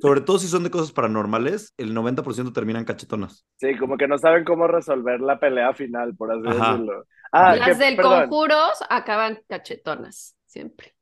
[0.00, 3.46] sobre todo si son de cosas paranormales, el 90% terminan cachetonas.
[3.56, 6.72] sí, como que no saben cómo resolver la pelea final, por así Ajá.
[6.72, 7.06] decirlo.
[7.32, 10.95] Ah, Las que, del perdón, conjuros acaban cachetonas, siempre.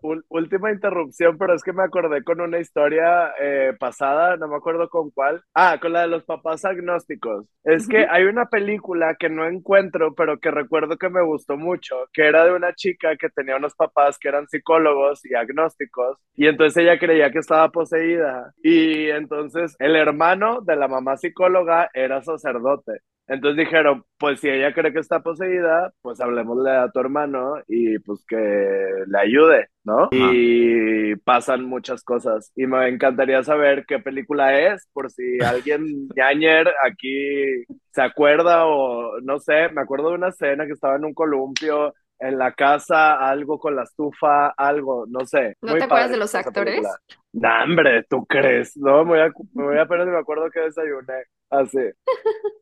[0.00, 4.88] Última interrupción, pero es que me acordé con una historia eh, pasada, no me acuerdo
[4.88, 5.42] con cuál.
[5.54, 7.46] Ah, con la de los papás agnósticos.
[7.64, 11.96] Es que hay una película que no encuentro, pero que recuerdo que me gustó mucho,
[12.12, 16.46] que era de una chica que tenía unos papás que eran psicólogos y agnósticos, y
[16.46, 18.52] entonces ella creía que estaba poseída.
[18.62, 23.00] Y entonces el hermano de la mamá psicóloga era sacerdote.
[23.28, 27.98] Entonces dijeron, pues si ella cree que está poseída, pues hablemosle a tu hermano y
[28.00, 30.08] pues que le ayude, ¿no?
[30.12, 32.50] Y pasan muchas cosas.
[32.56, 39.20] Y me encantaría saber qué película es, por si alguien ñañer aquí se acuerda o
[39.20, 43.14] no sé, me acuerdo de una escena que estaba en un columpio en la casa,
[43.28, 45.56] algo con la estufa, algo, no sé.
[45.62, 46.74] ¿No Muy te acuerdas de los actores?
[46.74, 46.98] película.
[47.40, 48.76] Nah, hombre, ¿tú crees?
[48.76, 51.24] No, me voy a, me voy a apenas me acuerdo que desayuné.
[51.50, 51.78] Así.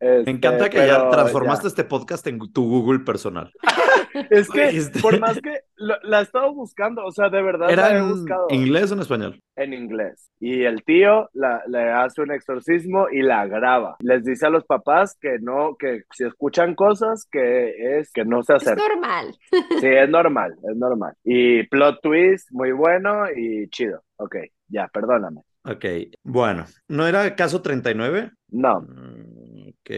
[0.00, 3.50] Me encanta que ya Este, transformaste este podcast en tu Google personal.
[4.30, 7.70] Es que, Este- por más que lo- la he estado buscando, o sea, de verdad
[7.70, 9.40] ¿Era la he en buscado inglés o en español?
[9.56, 10.30] en inglés.
[10.40, 13.96] Y el tío la- le hace un exorcismo y la graba.
[14.00, 18.42] Les dice a los papás que no, que si escuchan cosas, que es que no
[18.42, 18.86] se Es acerquen.
[18.88, 19.34] normal.
[19.80, 21.12] Sí, es normal, es normal.
[21.24, 24.02] Y plot twist, muy bueno y chido.
[24.18, 24.36] Ok,
[24.68, 25.42] ya, perdóname.
[25.64, 25.84] Ok,
[26.22, 28.32] bueno, ¿no era caso 39?
[28.50, 29.90] No, Mm, Ok,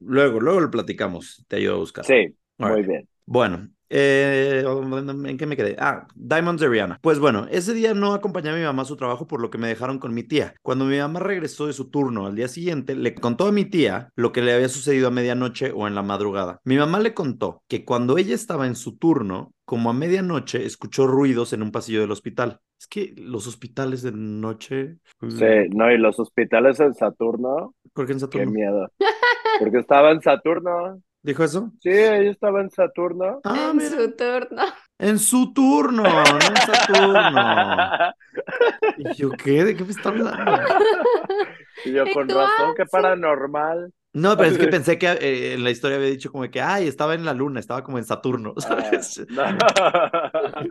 [0.00, 2.06] luego, luego lo platicamos, te ayudo a buscar.
[2.06, 3.08] sí, muy bien.
[3.26, 5.76] Bueno, eh, ¿en qué me quedé?
[5.78, 6.98] Ah, Diamonds de Rihanna.
[7.02, 9.58] Pues bueno, ese día no acompañé a mi mamá a su trabajo por lo que
[9.58, 10.54] me dejaron con mi tía.
[10.62, 14.10] Cuando mi mamá regresó de su turno al día siguiente, le contó a mi tía
[14.16, 16.60] lo que le había sucedido a medianoche o en la madrugada.
[16.64, 21.06] Mi mamá le contó que cuando ella estaba en su turno, como a medianoche, escuchó
[21.06, 22.60] ruidos en un pasillo del hospital.
[22.80, 24.96] Es que los hospitales de noche...
[25.28, 28.50] Sí, no, y los hospitales en Saturno, ¿Por qué en qué Saturno?
[28.50, 28.88] miedo.
[29.60, 31.02] Porque estaba en Saturno.
[31.22, 31.72] ¿Dijo eso?
[31.80, 33.40] Sí, ella estaba en Saturno.
[33.44, 33.90] Ah, en mira.
[33.90, 34.62] su turno.
[34.98, 38.14] En su turno, no en Saturno.
[38.98, 39.64] ¿Y yo qué?
[39.64, 40.34] ¿De qué me está hablando?
[41.84, 43.92] Y yo Y con razón, qué paranormal.
[44.12, 46.88] No, pero es que pensé que eh, en la historia había dicho como que, ay,
[46.88, 49.24] estaba en la luna, estaba como en Saturno, ¿sabes?
[49.38, 49.56] Ah,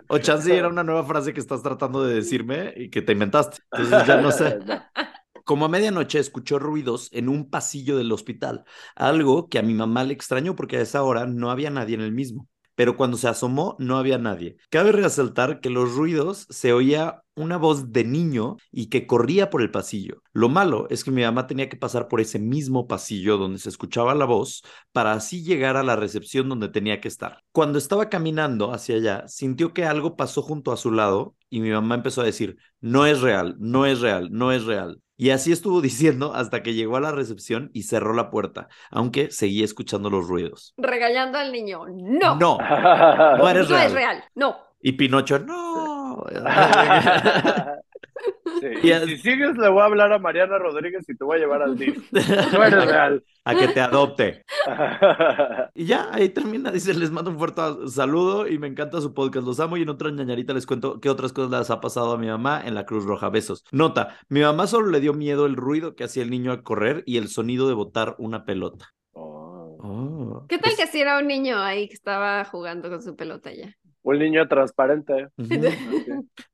[0.08, 3.60] O chance era una nueva frase que estás tratando de decirme y que te inventaste.
[3.72, 4.60] Entonces ya no sé.
[5.50, 10.04] Como a medianoche escuchó ruidos en un pasillo del hospital, algo que a mi mamá
[10.04, 12.48] le extrañó porque a esa hora no había nadie en el mismo.
[12.76, 14.58] Pero cuando se asomó no había nadie.
[14.70, 19.64] Cabe resaltar que los ruidos se oía una voz de niño y que corría por
[19.64, 20.22] el pasillo.
[20.34, 23.70] Lo malo es que mi mamá tenía que pasar por ese mismo pasillo donde se
[23.70, 27.44] escuchaba la voz para así llegar a la recepción donde tenía que estar.
[27.52, 31.72] Cuando estaba caminando hacia allá, sintió que algo pasó junto a su lado y mi
[31.72, 35.02] mamá empezó a decir, no es real, no es real, no es real.
[35.20, 39.30] Y así estuvo diciendo hasta que llegó a la recepción y cerró la puerta, aunque
[39.32, 40.74] seguía escuchando los ruidos.
[40.78, 41.82] Regañando al niño.
[41.90, 42.38] No.
[42.38, 42.58] No,
[43.38, 43.88] no eres no real.
[43.88, 44.24] es real.
[44.34, 44.56] No.
[44.82, 46.24] Y Pinocho, no.
[48.60, 51.40] Sí, Y si sigues, le voy a hablar a Mariana Rodríguez y te voy a
[51.40, 51.98] llevar al DIF.
[52.54, 53.24] No eres real.
[53.46, 54.44] a que te adopte.
[55.76, 56.72] Y ya, ahí termina.
[56.72, 59.46] Dice, les mando un fuerte saludo y me encanta su podcast.
[59.46, 62.18] Los amo y en otra ñañarita les cuento qué otras cosas les ha pasado a
[62.18, 63.30] mi mamá en la Cruz Roja.
[63.30, 63.64] Besos.
[63.72, 67.04] Nota, mi mamá solo le dio miedo el ruido que hacía el niño al correr
[67.06, 68.90] y el sonido de botar una pelota.
[69.14, 70.46] Oh, Oh.
[70.50, 73.52] ¿Qué tal Pues, que si era un niño ahí que estaba jugando con su pelota
[73.54, 73.74] ya?
[74.04, 75.28] Un niño transparente.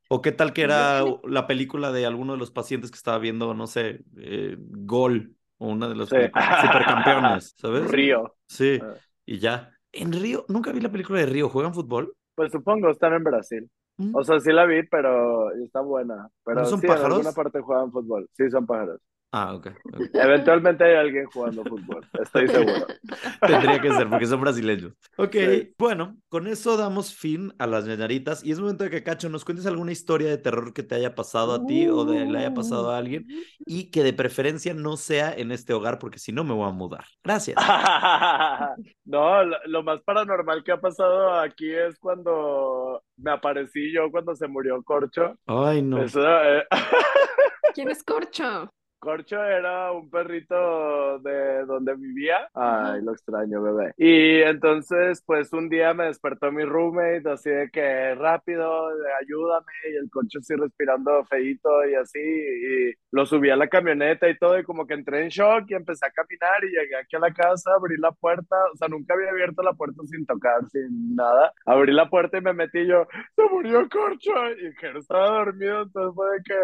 [0.10, 3.54] O qué tal que era la película de alguno de los pacientes que estaba viendo,
[3.54, 6.16] no sé, eh, Gol o una de las Sí.
[6.16, 7.91] supercampeones, ¿sabes?
[7.91, 8.36] Río.
[8.48, 8.93] Sí, Ah.
[9.26, 9.72] y ya.
[9.91, 11.50] En Río, nunca vi la película de Río.
[11.50, 12.14] ¿Juegan fútbol?
[12.36, 13.70] Pues supongo, están en Brasil.
[13.98, 14.14] Mm.
[14.16, 16.28] O sea, sí la vi, pero está buena.
[16.43, 17.08] Pero ¿No son sí, pájaros?
[17.08, 18.28] en alguna parte juegan fútbol.
[18.34, 19.00] Sí, son pájaros.
[19.38, 19.67] Ah, ok.
[19.67, 20.01] ok.
[20.13, 22.88] Eventualmente hay alguien jugando fútbol, estoy seguro.
[23.45, 24.93] Tendría que ser, porque son brasileños.
[25.17, 25.73] Ok, Sí.
[25.77, 29.43] bueno, con eso damos fin a las ñañaritas y es momento de que, Cacho, nos
[29.43, 32.53] cuentes alguna historia de terror que te haya pasado a ti o de le haya
[32.53, 33.25] pasado a alguien
[33.65, 36.71] y que de preferencia no sea en este hogar, porque si no me voy a
[36.71, 37.03] mudar.
[37.23, 37.57] Gracias.
[39.05, 44.36] No, lo, lo más paranormal que ha pasado aquí es cuando me aparecí yo cuando
[44.36, 45.36] se murió Corcho.
[45.45, 46.01] Ay, no.
[46.01, 46.63] Eso, eh,
[47.75, 48.69] ¿Quién es Corcho?
[49.06, 52.49] Corcho era un perrito de donde vivía.
[52.56, 53.93] Ay, lo extraño, bebé.
[53.97, 58.88] Y entonces, pues un día me despertó mi roommate, así de que rápido,
[59.22, 64.28] ayúdame, y el Corcho así respirando feíto y así, y lo subí a la camioneta
[64.28, 67.16] y todo, y como que entré en shock y empecé a caminar y llegué aquí
[67.16, 70.68] a la casa, abrí la puerta, o sea, nunca había abierto la puerta sin tocar,
[70.72, 71.53] sin nada.
[71.68, 75.84] Abrí la puerta y me metí y yo, se murió Corcho, y que estaba dormido,
[75.84, 76.56] entonces fue de que,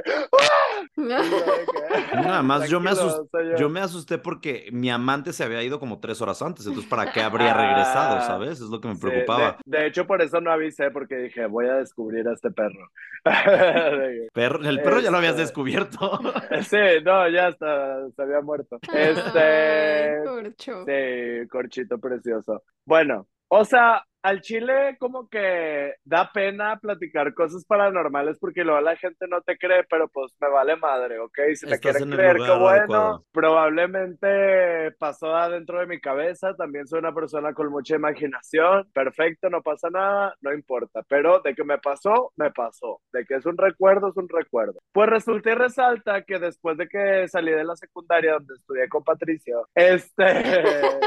[0.97, 2.30] ¡ah!
[2.31, 3.69] Nada más yo me, Tranquilo, asus- soy yo.
[3.69, 7.21] me asusté porque mi amante se había ido como tres horas antes, entonces ¿para qué
[7.21, 8.59] habría regresado, Ah, sabes?
[8.61, 9.57] Es lo que me Sí, preocupaba.
[9.65, 12.89] de, de hecho, por eso no avisé, porque dije, voy a descubrir a este perro.
[14.33, 16.19] Perro- el perro ya lo habías Este- descubierto.
[16.69, 18.79] sí, no, ya está, se había muerto.
[18.93, 20.85] Este, Ay, corcho.
[20.85, 22.63] sí, corchito precioso.
[22.85, 28.95] Bueno, o sea, al chile como que da pena platicar cosas paranormales porque luego la
[28.95, 31.39] gente no te cree, pero pues me vale madre, ¿ok?
[31.55, 32.67] Si me quieren creer, qué bueno.
[32.67, 33.25] adecuado.
[33.31, 39.61] Probablemente pasó adentro de mi cabeza, también soy una persona con mucha imaginación, perfecto, no
[39.61, 43.57] pasa nada, no importa, pero de que me pasó, me pasó, de que es un
[43.57, 44.79] recuerdo, es un recuerdo.
[44.91, 49.03] Pues resulta y resalta que después de que salí de la secundaria donde estudié con
[49.03, 50.25] Patricio, este,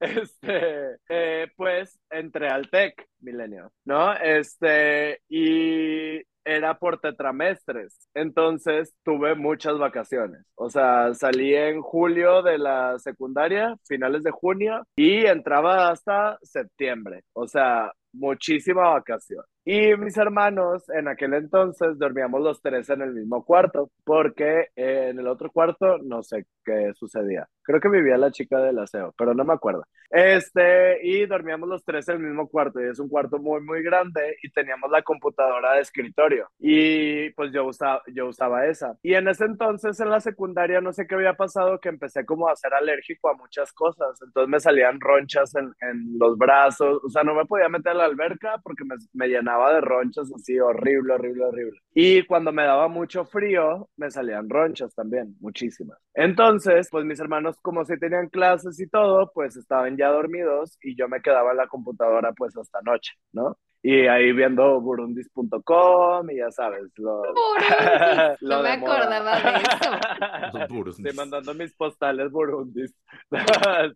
[0.00, 1.67] este, eh, pues
[2.10, 4.12] entré al TEC, milenio, ¿no?
[4.14, 10.46] Este, y era por tetramestres, entonces tuve muchas vacaciones.
[10.54, 17.22] O sea, salí en julio de la secundaria, finales de junio, y entraba hasta septiembre.
[17.34, 19.44] O sea, muchísima vacación.
[19.64, 25.08] Y mis hermanos en aquel entonces dormíamos los tres en el mismo cuarto, porque eh,
[25.10, 27.46] en el otro cuarto no sé qué sucedía.
[27.62, 29.84] Creo que vivía la chica del aseo, pero no me acuerdo.
[30.10, 33.82] Este, y dormíamos los tres en el mismo cuarto, y es un cuarto muy, muy
[33.82, 36.48] grande, y teníamos la computadora de escritorio.
[36.58, 38.96] Y pues yo usaba, yo usaba esa.
[39.02, 42.48] Y en ese entonces, en la secundaria, no sé qué había pasado, que empecé como
[42.48, 44.18] a ser alérgico a muchas cosas.
[44.22, 48.06] Entonces me salían ronchas en, en los brazos, o sea, no me podía meter la
[48.06, 51.80] alberca porque me, llenaba de ronchas así, horrible, horrible, horrible.
[51.94, 55.98] Y cuando me daba mucho frío, me salían ronchas también, muchísimas.
[56.14, 60.96] Entonces, pues mis hermanos, como si tenían clases y todo, pues estaban ya dormidos y
[60.96, 63.58] yo me quedaba en la computadora pues hasta noche, ¿no?
[63.80, 67.68] Y ahí viendo burundis.com y ya sabes, lo, Burundis.
[68.40, 70.58] lo No me acordaba de eso.
[70.58, 71.10] Los burundis.
[71.10, 72.94] Sí, mandando mis postales burundis.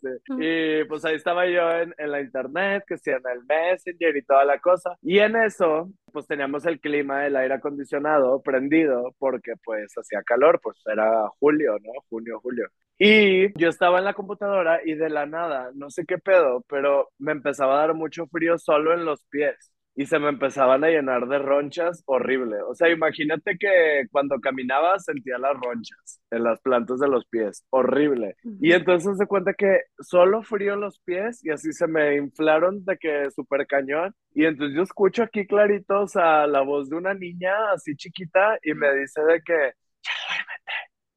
[0.02, 0.34] Sí.
[0.38, 4.22] Y pues ahí estaba yo en, en la internet, que sí, en el Messenger y
[4.22, 4.96] toda la cosa.
[5.02, 10.60] Y en eso, pues teníamos el clima, el aire acondicionado prendido, porque pues hacía calor,
[10.62, 11.92] pues era julio, ¿no?
[12.08, 12.68] Junio, julio.
[12.98, 17.10] Y yo estaba en la computadora y de la nada, no sé qué pedo, pero
[17.18, 20.88] me empezaba a dar mucho frío solo en los pies y se me empezaban a
[20.88, 22.62] llenar de ronchas horrible.
[22.62, 27.64] O sea, imagínate que cuando caminaba sentía las ronchas en las plantas de los pies,
[27.70, 28.36] horrible.
[28.60, 32.96] Y entonces se cuenta que solo frío los pies y así se me inflaron de
[32.96, 34.14] que súper cañón.
[34.34, 38.58] Y entonces yo escucho aquí clarito, o sea, la voz de una niña así chiquita
[38.62, 39.72] y me dice de que,
[40.02, 40.12] ya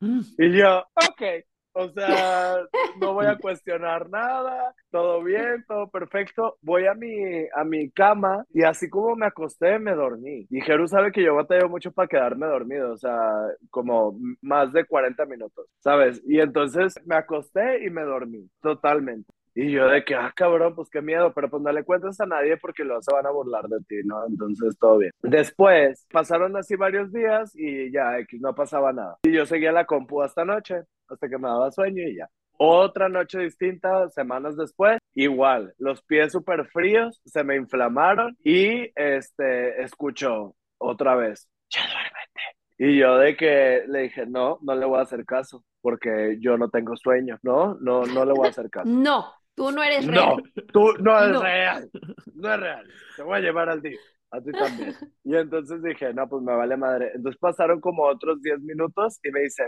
[0.02, 0.36] duérmete.
[0.38, 1.46] Y yo, ok.
[1.78, 2.56] O sea,
[3.02, 6.58] no voy a cuestionar nada, todo bien, todo perfecto.
[6.62, 10.48] Voy a mi, a mi cama y así como me acosté, me dormí.
[10.50, 13.30] Y Jeru sabe que yo batallo mucho para quedarme dormido, o sea,
[13.70, 16.22] como más de 40 minutos, ¿sabes?
[16.26, 19.34] Y entonces me acosté y me dormí, totalmente.
[19.58, 22.26] Y yo de que, ah, cabrón, pues qué miedo, pero pues no le cuentes a
[22.26, 24.26] nadie porque luego se van a burlar de ti, ¿no?
[24.28, 25.12] Entonces todo bien.
[25.22, 29.18] Después pasaron así varios días y ya, X, no pasaba nada.
[29.24, 32.30] Y yo seguía la compu hasta noche, hasta que me daba sueño y ya.
[32.58, 39.82] Otra noche distinta, semanas después, igual, los pies súper fríos, se me inflamaron y este,
[39.84, 42.42] escucho otra vez, ya duérmete.
[42.78, 46.58] Y yo de que le dije, no, no le voy a hacer caso, porque yo
[46.58, 48.90] no tengo sueño, no, no, no le voy a hacer caso.
[48.90, 50.54] No, tú no eres No, real.
[50.74, 51.42] tú no es No.
[51.42, 51.90] real,
[52.36, 53.98] no es real, te voy a llevar al día,
[54.32, 54.94] a ti también.
[55.24, 57.12] Y entonces dije, no, pues me vale madre.
[57.16, 59.64] Entonces pasaron como otros 10 minutos y me dice,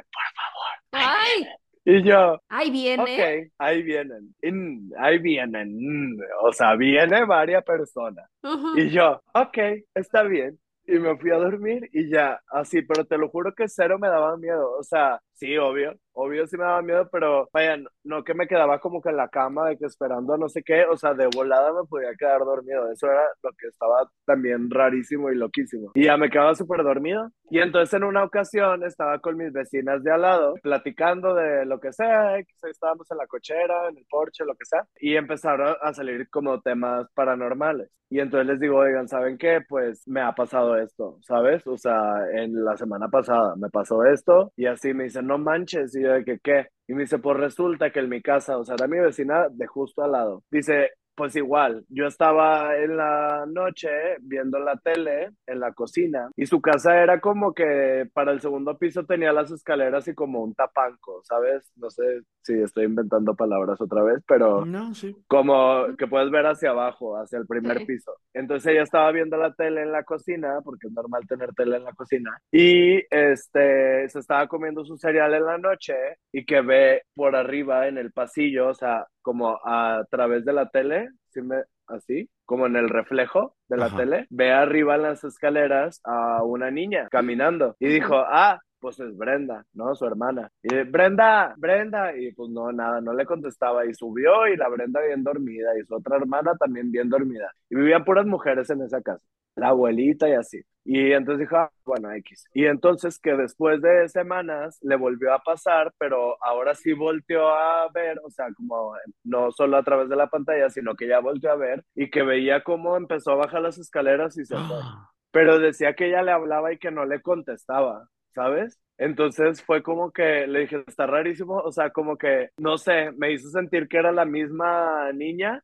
[0.92, 1.48] Ay,
[1.86, 3.04] y yo, ahí viene.
[3.04, 8.30] ok, ahí vienen, Mm, ahí vienen, Mm, o sea, viene varias personas.
[8.76, 9.58] Y yo, ok,
[9.96, 10.60] está bien.
[10.86, 14.08] Y me fui a dormir y ya, así, pero te lo juro que cero me
[14.10, 14.72] daba miedo.
[14.78, 18.80] O sea, sí, obvio, obvio sí me daba miedo, pero vaya, no, que me quedaba
[18.80, 21.28] como que en la cama de que esperando a no sé qué, o sea, de
[21.28, 22.92] volada me podía quedar dormido.
[22.92, 25.92] Eso era lo que estaba también rarísimo y loquísimo.
[25.94, 27.32] Y ya me quedaba súper dormido.
[27.50, 31.80] Y entonces en una ocasión estaba con mis vecinas de al lado, platicando de lo
[31.80, 35.76] que sea, ahí estábamos en la cochera, en el porche, lo que sea, y empezaron
[35.82, 37.90] a salir como temas paranormales.
[38.10, 39.60] Y entonces les digo, oigan, ¿saben qué?
[39.68, 41.68] Pues me ha pasado esto, ¿sabes?
[41.68, 45.96] O sea, en la semana pasada me pasó esto y así me dicen, no manches,
[45.96, 46.68] y yo de que, ¿qué?
[46.88, 49.68] Y me dice, pues resulta que en mi casa, o sea, era mi vecina de
[49.68, 53.90] justo al lado, dice, pues igual, yo estaba en la noche
[54.22, 58.78] viendo la tele en la cocina y su casa era como que para el segundo
[58.78, 61.72] piso tenía las escaleras y como un tapanco, ¿sabes?
[61.76, 65.16] No sé si estoy inventando palabras otra vez, pero No, sí.
[65.28, 67.86] como que puedes ver hacia abajo, hacia el primer Sí.
[67.86, 68.14] piso.
[68.36, 71.84] Entonces ella estaba viendo la tele en la cocina, porque es normal tener tele en
[71.84, 75.96] la cocina, y este se estaba comiendo su cereal en la noche
[76.32, 80.70] y que ve por arriba en el pasillo, o sea, como a través de la
[80.70, 83.98] tele, ¿sí me- así, como en el reflejo de la Ajá.
[83.98, 89.16] tele, ve arriba en las escaleras a una niña caminando y dijo, ah, pues es
[89.18, 89.96] Brenda, ¿no?
[89.96, 90.52] Su hermana.
[90.64, 95.02] Y Brenda, Brenda, y pues no, nada, no le contestaba y subió y la Brenda
[95.02, 97.52] bien dormida y su otra hermana también bien dormida.
[97.70, 99.26] Y vivían puras mujeres en esa casa,
[99.56, 100.62] la abuelita y así.
[100.90, 102.46] Y entonces dijo, ah, bueno, X.
[102.54, 107.90] Y entonces que después de semanas le volvió a pasar, pero ahora sí volteó a
[107.92, 108.94] ver, o sea, como
[109.26, 112.24] no solo a través de la pantalla, sino que ya volteó a ver y que
[112.24, 114.78] veía cómo empezó a bajar las escaleras y se fue
[115.32, 118.08] pero decía que ella le hablaba y que no le contestaba,
[118.38, 118.80] ¿sabes?
[119.00, 123.32] Entonces fue como que le dije, está rarísimo, o sea, como que, no sé, me
[123.34, 125.64] hizo sentir que era la misma niña,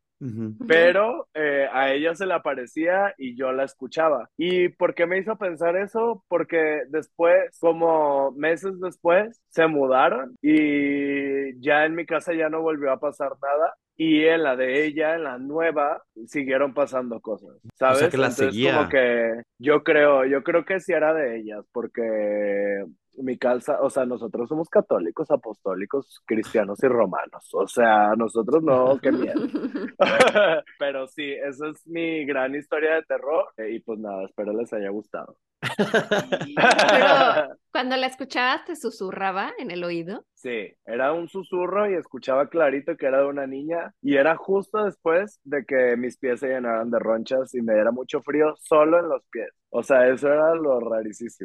[0.67, 4.29] pero eh, a ella se le aparecía y yo la escuchaba.
[4.37, 6.23] ¿Y por qué me hizo pensar eso?
[6.27, 12.91] Porque después, como meses después, se mudaron y ya en mi casa ya no volvió
[12.91, 13.73] a pasar nada.
[13.95, 18.09] Y en la de ella, en la nueva, siguieron pasando cosas, ¿sabes?
[18.09, 18.75] que la Entonces, seguía.
[18.75, 22.85] como que yo creo, yo creo que sí era de ellas, porque
[23.17, 27.49] mi casa, o sea, nosotros somos católicos, apostólicos, cristianos y romanos.
[27.53, 29.41] O sea, nosotros no, qué miedo.
[30.79, 33.45] Pero sí, esa es mi gran historia de terror.
[33.57, 35.37] eh, Y pues nada, espero les haya gustado.
[36.89, 40.25] Pero cuando la escuchabas, te susurraba en el oído.
[40.33, 43.93] Sí, era un susurro y escuchaba clarito que era de una niña.
[44.01, 47.91] Y era justo después de que mis pies se llenaran de ronchas y me diera
[47.91, 49.49] mucho frío solo en los pies.
[49.69, 50.79] O sea, eso era lo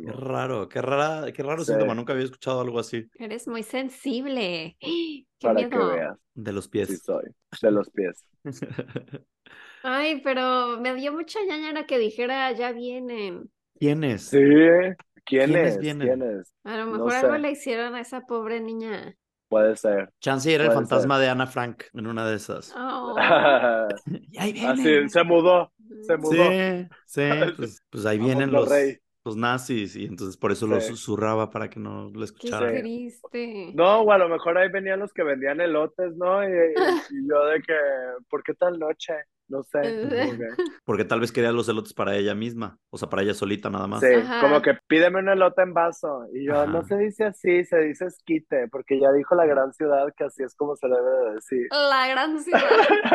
[0.02, 0.12] Qué rarísimo.
[0.12, 1.72] raro, qué rara, qué raro Sí.
[1.72, 1.94] síntoma.
[1.94, 3.10] Nunca había escuchado algo así.
[3.18, 4.76] Eres muy sensible.
[5.38, 5.86] ¡Qué Para que miedo!
[5.86, 6.98] veas, De los sí pies.
[6.98, 7.24] soy,
[7.62, 8.24] de los pies.
[9.82, 13.50] Ay, pero me dio mucha ñañara que dijera, ya vienen.
[13.78, 14.24] ¿Quiénes?
[14.30, 14.38] Sí,
[15.24, 15.78] ¿quién ¿Quiénes es?
[15.78, 15.98] vienen?
[15.98, 16.54] ¿Quién es?
[16.64, 17.38] A lo No mejor algo sé.
[17.38, 19.16] le hicieron a esa pobre niña.
[19.48, 20.12] Puede ser.
[20.20, 22.76] Chance era el fantasma de Ana Frank en una de esas.
[22.76, 23.16] Oh.
[24.06, 25.08] Y ahí Así, vienen.
[25.08, 26.52] se mudó, se mudó.
[26.52, 27.22] Sí, sí,
[27.56, 28.90] pues, pues ahí vienen los,
[29.24, 30.80] los nazis y entonces por eso lo Sí.
[30.80, 32.76] susurraba para que no lo Qué escucharan.
[32.76, 32.82] Sí.
[32.82, 33.72] triste.
[33.72, 36.42] No, o a lo mejor ahí venían los que vendían elotes, ¿no?
[36.44, 36.52] Y,
[37.10, 37.74] y yo de que,
[38.30, 39.14] ¿por qué tal noche?
[39.48, 39.80] No sé.
[39.80, 40.38] como que-
[40.84, 43.86] Porque tal vez quería los elotes para ella misma, o sea, para ella solita nada
[43.86, 44.00] más.
[44.00, 44.40] Sí, Ajá.
[44.40, 46.26] como que pídeme un elote en vaso.
[46.34, 46.66] Y yo, Ajá.
[46.66, 50.42] no se dice así, se dice esquite, porque ya dijo la gran ciudad que así
[50.42, 51.66] es como se debe de decir.
[51.70, 52.60] La gran ciudad.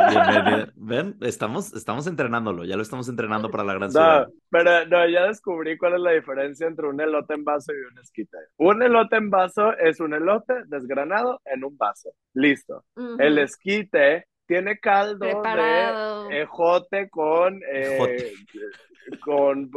[0.10, 0.74] Bienvenida.
[0.76, 4.28] Ven, estamos, estamos entrenándolo, ya lo estamos entrenando para la gran No, ciudad.
[4.50, 8.00] pero no, ya descubrí cuál es la diferencia entre un elote en vaso y un
[8.00, 8.38] esquite.
[8.58, 12.10] Un elote en vaso es un elote desgranado en un vaso.
[12.34, 12.84] Listo.
[13.20, 16.28] El esquite tiene caldo Preparado.
[16.30, 18.34] de ejote con, eh, Ejote.
[19.26, 19.70] con,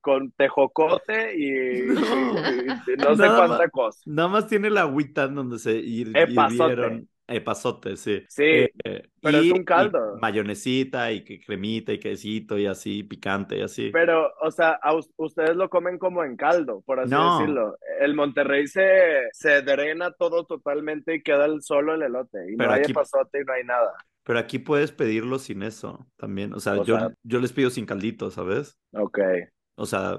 [0.00, 3.70] con tejocote y, y- y no sé cuánta más.
[3.70, 4.00] cosa.
[4.06, 7.08] Nada más tiene la agüita en donde se hir- hirvieron.
[7.26, 8.22] Epazote, sí.
[8.28, 8.42] Sí,
[8.84, 10.16] Eh, pero es un caldo.
[10.16, 13.90] y mayonesita y que cremita y quesito y así, picante y así.
[13.92, 14.78] Pero, o sea,
[15.16, 17.38] ustedes lo comen como en caldo, por así No.
[17.38, 17.76] decirlo.
[18.00, 22.38] El Monterrey se, se drena todo totalmente y queda el, solo el elote.
[22.52, 23.92] Y Pero no hay aquí- epazote y no hay nada.
[24.26, 26.54] Pero aquí puedes pedirlo sin eso también.
[26.54, 28.78] O sea, O yo, sea- yo les pido sin caldito, ¿sabes?
[28.94, 29.18] Ok.
[29.76, 30.18] O sea,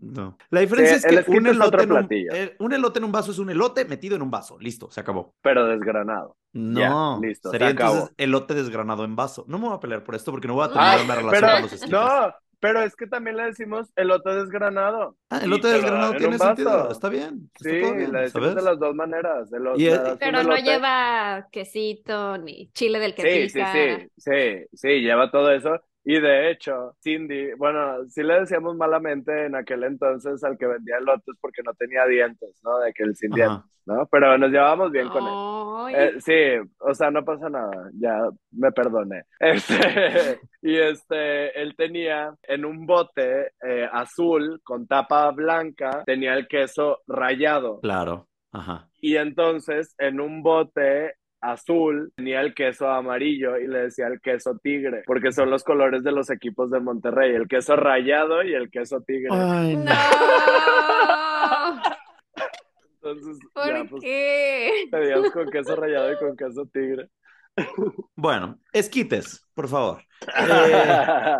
[0.00, 0.36] no.
[0.50, 3.04] La diferencia Sí, es que un es elote, otro en un, eh, un elote en
[3.04, 4.58] un vaso es un elote metido en un vaso.
[4.58, 5.34] Listo, se acabó.
[5.42, 6.36] Pero desgranado.
[6.52, 7.92] No, listo, se sería acabó.
[7.94, 9.44] entonces elote desgranado en vaso.
[9.46, 11.40] No me voy a pelear por esto porque no voy a Ah, terminar una relación
[11.40, 11.90] Pero, con los esquites.
[11.90, 15.16] no, pero es que también le decimos elote desgranado.
[15.30, 16.90] Ah, elote te lo desgranado tiene sentido.
[16.90, 17.50] Está bien.
[17.54, 18.54] Está Sí, bien, le decimos ¿sabes?
[18.56, 19.52] de las dos maneras.
[19.52, 23.22] elo- Y le es- das un Pero no elote- lleva quesito ni chile del que
[23.22, 25.78] Sí, sí, sí, sí, lleva todo eso.
[26.08, 30.98] Y de hecho, Cindy, bueno, sí le decíamos malamente en aquel entonces al que vendía
[30.98, 32.78] elotes porque no tenía dientes, ¿no?
[32.78, 33.36] De que el sin Ajá.
[33.36, 34.06] dientes, ¿no?
[34.06, 35.96] Pero nos llevábamos bien con él.
[35.96, 38.20] Eh, sí, o sea, no pasa nada, ya
[38.52, 39.24] me perdoné.
[39.40, 46.46] Este, y este, él tenía en un bote eh, azul con tapa blanca, tenía el
[46.46, 47.80] queso rallado.
[47.80, 48.28] Claro.
[48.52, 48.88] Ajá.
[49.00, 54.58] Y entonces en un bote azul tenía el queso amarillo y le decía el queso
[54.62, 58.70] tigre, porque son los colores de los equipos de Monterrey, el queso rallado y el
[58.70, 59.28] queso tigre.
[59.32, 59.84] Ay, no.
[63.02, 64.70] Entonces, ¿Por ya, pues qué?
[64.90, 67.08] pedíamos con queso rallado y con queso tigre.
[68.16, 70.02] Bueno, esquites, por favor.
[70.38, 71.36] Eh,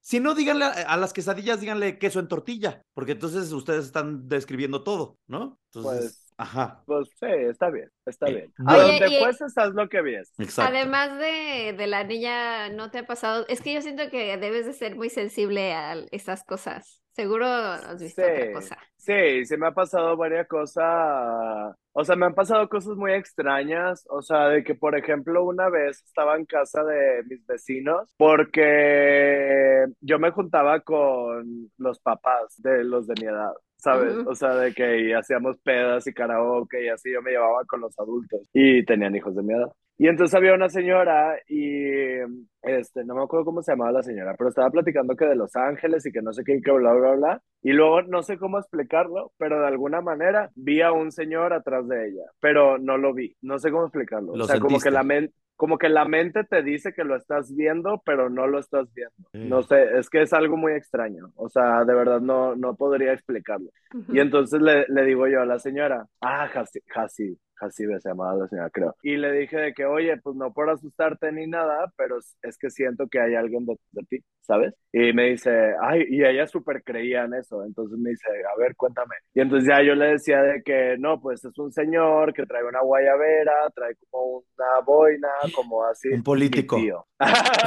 [0.00, 4.28] si no, díganle a, a las quesadillas, díganle queso en tortilla, porque entonces ustedes están
[4.28, 5.58] describiendo todo, ¿no?
[5.72, 8.52] Entonces, Pues- ajá, Pues sí, está bien, está Eh, bien.
[8.66, 10.32] A Oye, donde y- fueses, haz lo que vies.
[10.38, 10.74] exacto.
[10.74, 13.44] Además de, de la niña, ¿no te ha pasado?
[13.48, 17.00] Es que yo siento que debes de ser muy sensible a estas cosas.
[17.12, 18.52] Seguro has visto otra Sí.
[18.52, 18.78] cosa.
[18.96, 21.76] Sí, sí me ha pasado varias cosas.
[21.92, 24.04] O sea, me han pasado cosas muy extrañas.
[24.10, 29.86] O sea, de que, por ejemplo, una vez estaba en casa de mis vecinos porque
[30.00, 33.52] yo me juntaba con los papás de los de mi edad,
[33.84, 34.16] ¿sabes?
[34.26, 37.80] O sea, de que y hacíamos pedas y karaoke y así yo me llevaba con
[37.80, 39.70] los adultos y tenían hijos de mi edad.
[39.96, 42.18] Y entonces había una señora y
[42.62, 45.54] este, no me acuerdo cómo se llamaba la señora, pero estaba platicando que de Los
[45.54, 47.42] Ángeles y que no sé qué, y que bla, bla, bla.
[47.62, 51.86] Y luego no sé cómo explicarlo, pero de alguna manera vi a un señor atrás
[51.86, 53.36] de ella, pero no lo vi.
[53.40, 54.34] No sé cómo explicarlo.
[54.34, 55.32] Lo o sea, como que la mente.
[55.56, 59.14] Como que la mente te dice que lo estás viendo, pero no lo estás viendo.
[59.32, 59.48] Mm.
[59.48, 61.32] No sé, es que es algo muy extraño.
[61.36, 63.70] O sea, de verdad no, no podría explicarlo.
[64.08, 66.48] Y entonces le, le digo yo a la señora, ah,
[66.94, 68.94] Hasi, Hasibe se llamaba la señora, creo.
[69.02, 72.70] Y le dije de que, oye, pues no por asustarte ni nada, pero es, que
[72.70, 74.74] siento que hay alguien de, de ti, ¿sabes?
[74.92, 77.64] Y me dice, ay, y ella súper creía en eso.
[77.64, 79.14] Entonces me dice, a ver, cuéntame.
[79.34, 82.64] Y entonces ya yo le decía de que, no, pues es un señor que trae
[82.64, 86.08] una guayabera, trae como una boina, como así.
[86.08, 86.76] Un político.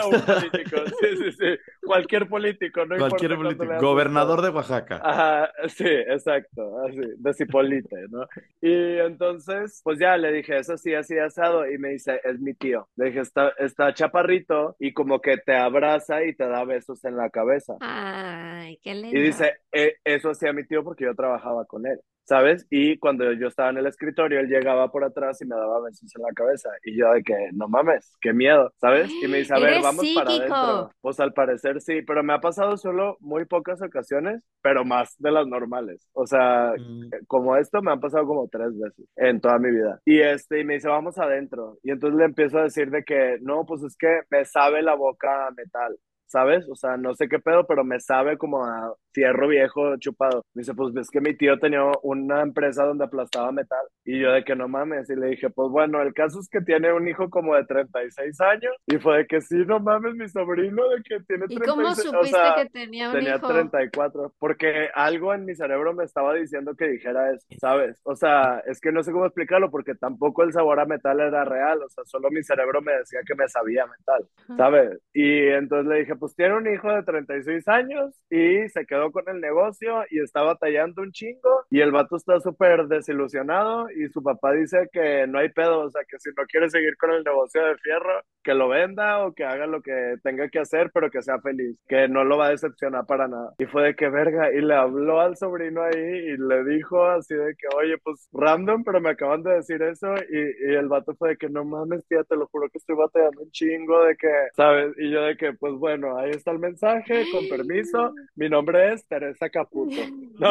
[0.08, 1.58] Un político, sí, sí, sí.
[1.84, 3.88] Cualquier político, no Cualquier importa político.
[3.88, 5.02] Gobernador de Oaxaca.
[5.04, 8.26] Ajá, sí, exacto, así, de Cipolite, ¿no?
[8.62, 12.54] Y entonces, pues ya le dije, eso sí, así asado, y me dice, es mi
[12.54, 12.88] tío.
[12.96, 17.18] Le dije, está, está chaparrito y como que te abraza y te da besos en
[17.18, 17.76] la cabeza.
[17.82, 19.18] Ay, qué lindo.
[19.18, 22.68] Y dice, "Eh, eso hacía mi tío porque yo trabajaba con él, ¿sabes?
[22.70, 26.14] Y cuando yo estaba en el escritorio, él llegaba por atrás y me daba besos
[26.16, 26.70] en la cabeza.
[26.84, 29.10] Y yo de que, no mames, qué miedo, ¿sabes?
[29.24, 30.92] Y me dice, a ver, vamos para adentro.
[31.02, 35.32] Pues al parecer sí, pero me ha pasado solo muy pocas ocasiones, pero más de
[35.32, 36.08] las normales.
[36.14, 37.10] O sea, Mm.
[37.28, 40.00] como esto me han pasado como tres veces en toda mi vida.
[40.06, 41.78] Y este, y me dice, vamos adentro.
[41.84, 44.96] Y entonces le empiezo a decir de que, no, pues es que me sabe la
[44.96, 45.98] boca a metal.
[46.28, 46.68] ¿Sabes?
[46.70, 50.44] O sea, no sé qué pedo, pero me sabe como a fierro viejo chupado.
[50.54, 53.86] Me dice, pues ves que mi tío tenía una empresa donde aplastaba metal.
[54.06, 55.10] Y yo de que no mames.
[55.10, 58.42] Y le dije, pues bueno, el caso es que tiene un hijo como de 36
[58.42, 58.76] años.
[58.86, 61.90] Y fue de que sí, no mames, mi sobrino de que tiene ¿Y 36 cómo
[61.90, 63.48] o supiste sea, que tenía un Tenía hijo?
[63.48, 68.00] 34, porque algo en mi cerebro me estaba diciendo que dijera eso, ¿sabes?
[68.04, 71.46] O sea, es que no sé cómo explicarlo porque tampoco el sabor a metal era
[71.46, 75.00] real, o sea, solo mi cerebro me decía que me sabía metal, ¿sabes?
[75.14, 79.28] Y entonces le dije, pues tiene un hijo de 36 años y se quedó con
[79.28, 84.22] el negocio y está batallando un chingo y el vato está súper desilusionado y su
[84.24, 87.24] papá dice que no hay pedo, o sea, que si no quiere seguir con el
[87.24, 91.10] negocio de fierro, que lo venda o que haga lo que tenga que hacer, pero
[91.12, 93.54] que sea feliz, que no lo va a decepcionar para nada.
[93.58, 97.36] Y fue de que verga, y le habló al sobrino ahí y le dijo así
[97.36, 100.16] de que, oye, pues random, pero me acaban de decir eso.
[100.30, 102.96] Y, y el vato fue de que no mames, tía, te lo juro que estoy
[102.96, 104.94] batallando un chingo de que, ¿sabes?
[104.98, 109.06] Y yo de que, pues bueno, ahí está el mensaje, con permiso, mi nombre es
[109.08, 109.96] Teresa Caputo.
[110.40, 110.50] No.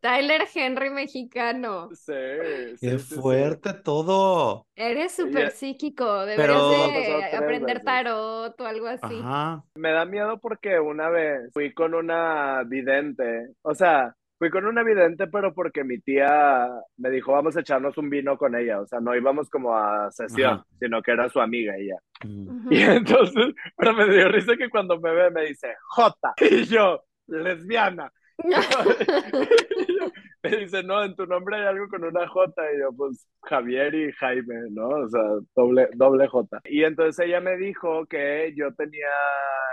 [0.00, 1.88] Tyler Henry mexicano.
[1.94, 2.12] Sí,
[2.76, 3.14] sí, Qué sí, sí.
[3.14, 4.66] fuerte todo.
[4.76, 6.26] Eres súper psíquico.
[6.26, 9.18] Deberías Pero- de aprender tarot o algo así.
[9.22, 9.64] Ajá.
[9.76, 14.82] Me da miedo porque una vez fui con una vidente, o sea, fui con una
[14.82, 16.68] vidente, pero porque mi tía
[16.98, 20.10] me dijo, vamos a echarnos un vino con ella, o sea, no íbamos como a
[20.10, 20.66] sesión, Ajá.
[20.78, 21.96] sino que era su amiga ella.
[22.22, 22.70] Mm.
[22.70, 27.02] Y entonces, pero me dio risa que cuando me ve me dice, J, y yo,
[27.26, 28.12] lesbiana.
[28.38, 30.12] Y yo-
[30.44, 32.72] me dice, no, en tu nombre hay algo con una J.
[32.74, 34.88] Y yo, pues, Javier y Jaime, ¿no?
[34.88, 35.22] O sea,
[35.56, 36.60] doble, doble J.
[36.64, 39.08] Y entonces ella me dijo que yo tenía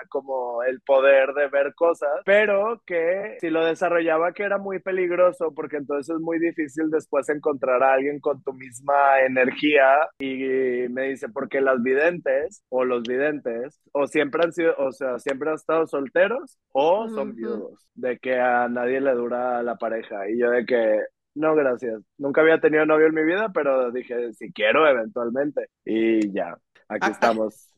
[0.09, 5.53] como el poder de ver cosas, pero que si lo desarrollaba que era muy peligroso,
[5.55, 10.09] porque entonces es muy difícil después encontrar a alguien con tu misma energía.
[10.19, 15.19] Y me dice, porque las videntes o los videntes, o siempre han sido, o sea,
[15.19, 17.35] siempre han estado solteros o son Ujú.
[17.35, 20.29] viudos, de que a nadie le dura la pareja.
[20.29, 21.01] Y yo de que,
[21.35, 22.01] no, gracias.
[22.17, 25.67] Nunca había tenido novio en mi vida, pero dije, si quiero, eventualmente.
[25.85, 26.49] Y ya,
[26.87, 27.11] aquí Ah, ah.
[27.11, 27.73] estamos.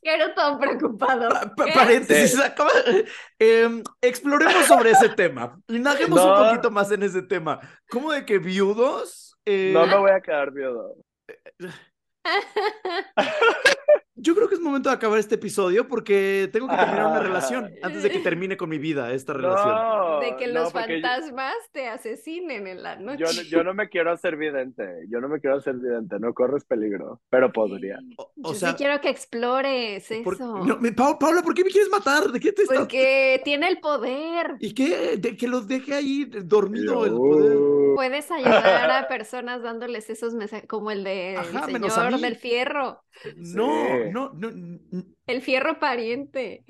[0.00, 1.28] Quiero todo preocupado.
[1.30, 1.72] Pa- pa- ¿Qué?
[1.72, 2.70] Paréntesis, acaba-
[3.38, 5.58] em, exploremos sobre ese tema.
[5.68, 6.32] Indaguemos No.
[6.42, 7.58] un poquito más en ese tema.
[7.90, 9.36] ¿Cómo de que viudos?
[9.44, 10.94] Eh, No me voy a quedar viudo.
[14.16, 17.70] yo creo que es momento de acabar este episodio porque tengo que terminar una relación
[17.82, 19.74] antes de que termine con mi vida esta relación.
[19.74, 23.18] No, de que no, los yo- fantasmas te asesinen en la noche.
[23.24, 26.32] Yo, no- yo no me quiero hacer vidente, yo no me quiero hacer vidente, no
[26.34, 27.98] corres peligro, pero podría.
[28.16, 30.22] O, Yo o sí sea, quiero que explores eso.
[30.24, 32.24] por- no, me- Pa- Paula, ¿por qué me quieres matar?
[32.32, 32.78] ¿De qué te estás?
[32.78, 34.54] Porque tiene el poder.
[34.60, 35.16] ¿Y qué?
[35.18, 37.58] De que los deje ahí dormido el Yo- poder.
[37.96, 42.36] Puedes ayudar a personas dándoles esos mensajes, como el del Ajá, menos a señor del
[42.36, 43.02] fierro.
[43.36, 44.10] No, Sí.
[44.12, 44.48] no, no.
[44.50, 44.80] n-
[45.26, 46.64] El fierro pariente.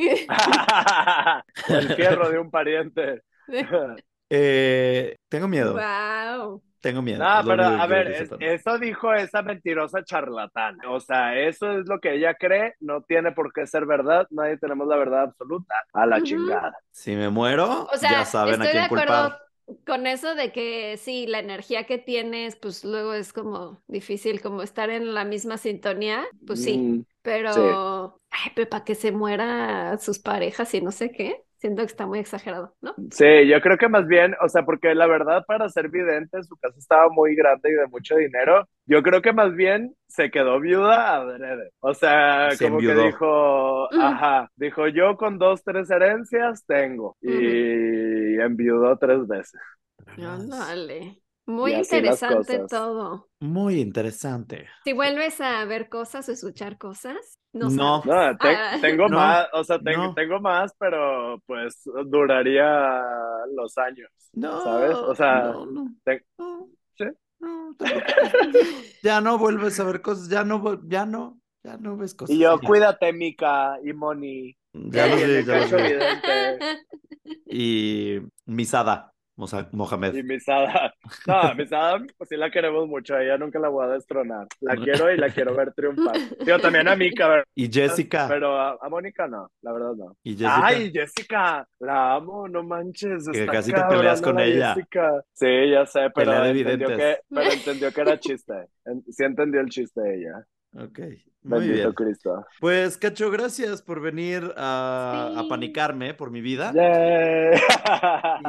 [1.69, 3.23] el fierro de un pariente.
[4.29, 5.75] Eh, tengo miedo.
[5.75, 6.61] wow.
[6.81, 7.19] Tengo miedo.
[7.19, 10.79] No, pero a ver, es- eso dijo esa mentirosa charlatana.
[10.91, 14.57] O sea, eso es lo que ella cree, no tiene por qué ser verdad, nadie
[14.59, 15.75] tenemos la verdad absoluta.
[15.93, 16.73] A la chingada.
[16.91, 19.39] Si me muero, O sea, ya saben a de quién acuerdo culpar.
[19.87, 24.63] Con eso de que sí, la energía que tienes, pues luego es como difícil como
[24.63, 29.99] estar en la misma sintonía, pues sí, Mm, pero, ay, pero para que se muera
[29.99, 32.95] sus parejas y no sé qué, siento que está muy exagerado, ¿no?
[33.11, 36.57] Sí, yo creo que más bien, o sea, porque la verdad para ser vidente su
[36.57, 38.67] casa estaba muy grande y de mucho dinero.
[38.87, 41.71] Yo creo que más bien se quedó viuda adrede.
[41.81, 43.03] O sea, Se como que enviudó.
[43.03, 44.01] dijo, Mm.
[44.01, 47.17] ajá, dijo yo con dos, tres herencias tengo.
[47.21, 49.61] Y enviudó tres veces.
[50.19, 51.23] Ándale.
[51.47, 53.29] Muy interesante todo.
[53.41, 54.67] Muy interesante.
[54.85, 58.03] Si vuelves a ver cosas o escuchar cosas, no No.
[58.05, 58.79] No, te- Ah.
[58.81, 60.15] tengo No, más, o sea, ten- no.
[60.15, 63.01] tengo más, pero pues duraría
[63.55, 64.11] los años.
[64.33, 64.97] No, ¿Sabes?
[64.97, 66.69] O sea, no, no, te- no,
[66.99, 67.05] ¿Sí?
[69.03, 72.35] ya no vuelves a ver cosas, ya no, ya no, ya no ves cosas.
[72.35, 72.67] Y yo, ya.
[72.67, 74.57] cuídate, Mika y Moni.
[74.75, 75.77] Ya lo sé, ya lo.
[75.77, 76.59] Vidente.
[77.49, 80.15] Y Misada, Mohamed.
[80.15, 80.95] Y Misada.
[81.27, 83.15] No, Misada, pues sí la queremos mucho.
[83.15, 84.47] A ella nunca la voy a destronar.
[84.61, 86.17] La quiero y la quiero ver triunfar.
[86.47, 87.45] Yo también a Mika, ¿verdad?
[87.55, 88.27] Y Jessica.
[88.29, 90.17] Pero a, a Mónica no, la verdad no.
[90.23, 90.67] Y Jessica.
[90.67, 93.29] Ay, Jessica, la amo, no manches.
[93.31, 94.75] Que casi te peleas con la ella.
[94.75, 95.23] Jessica.
[95.33, 98.55] Sí, ya sé, pero Pelea de entendió, que, pero entendió que era chiste.
[99.11, 100.47] Sí entendió el chiste ella.
[100.79, 100.99] Ok,
[101.43, 101.93] muy Bendito bien.
[101.93, 102.47] Cristo.
[102.61, 106.73] Pues, Cacho, gracias por venir a, panicarme por mi vida.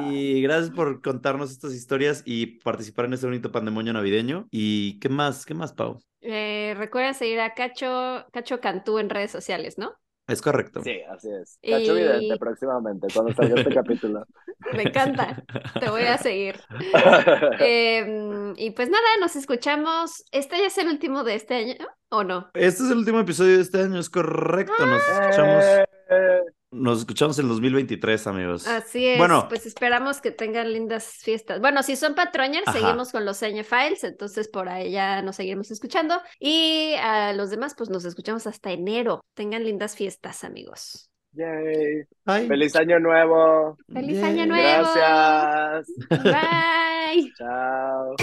[0.02, 4.48] Y gracias por contarnos estas historias y participar en este bonito pandemonio navideño.
[4.52, 5.46] ¿Y qué más?
[5.46, 6.00] ¿Qué más, Pau?
[6.22, 9.94] Eh, recuerda seguir a Cacho, Cacho Cantú en redes sociales, ¿no?
[10.28, 10.82] Es correcto.
[10.84, 11.58] Sí, así es.
[11.64, 14.26] Cacho Y- Vidente próximamente, cuando salga este capítulo.
[14.74, 15.44] Me encanta.
[15.80, 16.60] Te voy a seguir.
[17.60, 20.24] Em, y pues nada, nos escuchamos.
[20.32, 21.76] ¿Este ya es el último de este año
[22.10, 22.50] o no?
[22.54, 24.86] Este es el último episodio de este año, es correcto.
[24.86, 25.64] Nos escuchamos,
[26.10, 26.42] Eh,
[26.72, 28.68] nos escuchamos en 2023, amigos.
[28.68, 29.18] Así es.
[29.18, 29.48] Bueno.
[29.50, 31.60] Pues esperamos que tengan lindas fiestas.
[31.62, 32.80] Bueno, si son patroñers, Ajá.
[32.80, 36.22] seguimos con los Seña Files, entonces por ahí ya nos seguiremos escuchando.
[36.40, 39.22] Y a los demás, pues nos escuchamos hasta enero.
[39.34, 41.10] Tengan lindas fiestas, amigos.
[41.32, 42.04] yay.
[42.26, 43.78] Ay, Feliz año nuevo.
[43.94, 44.24] ¡Feliz Yay.
[44.26, 44.88] año nuevo!
[44.94, 45.88] Gracias.
[46.10, 47.32] Bye.
[47.38, 48.16] Chao.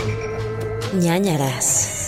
[0.95, 2.03] ñañaras.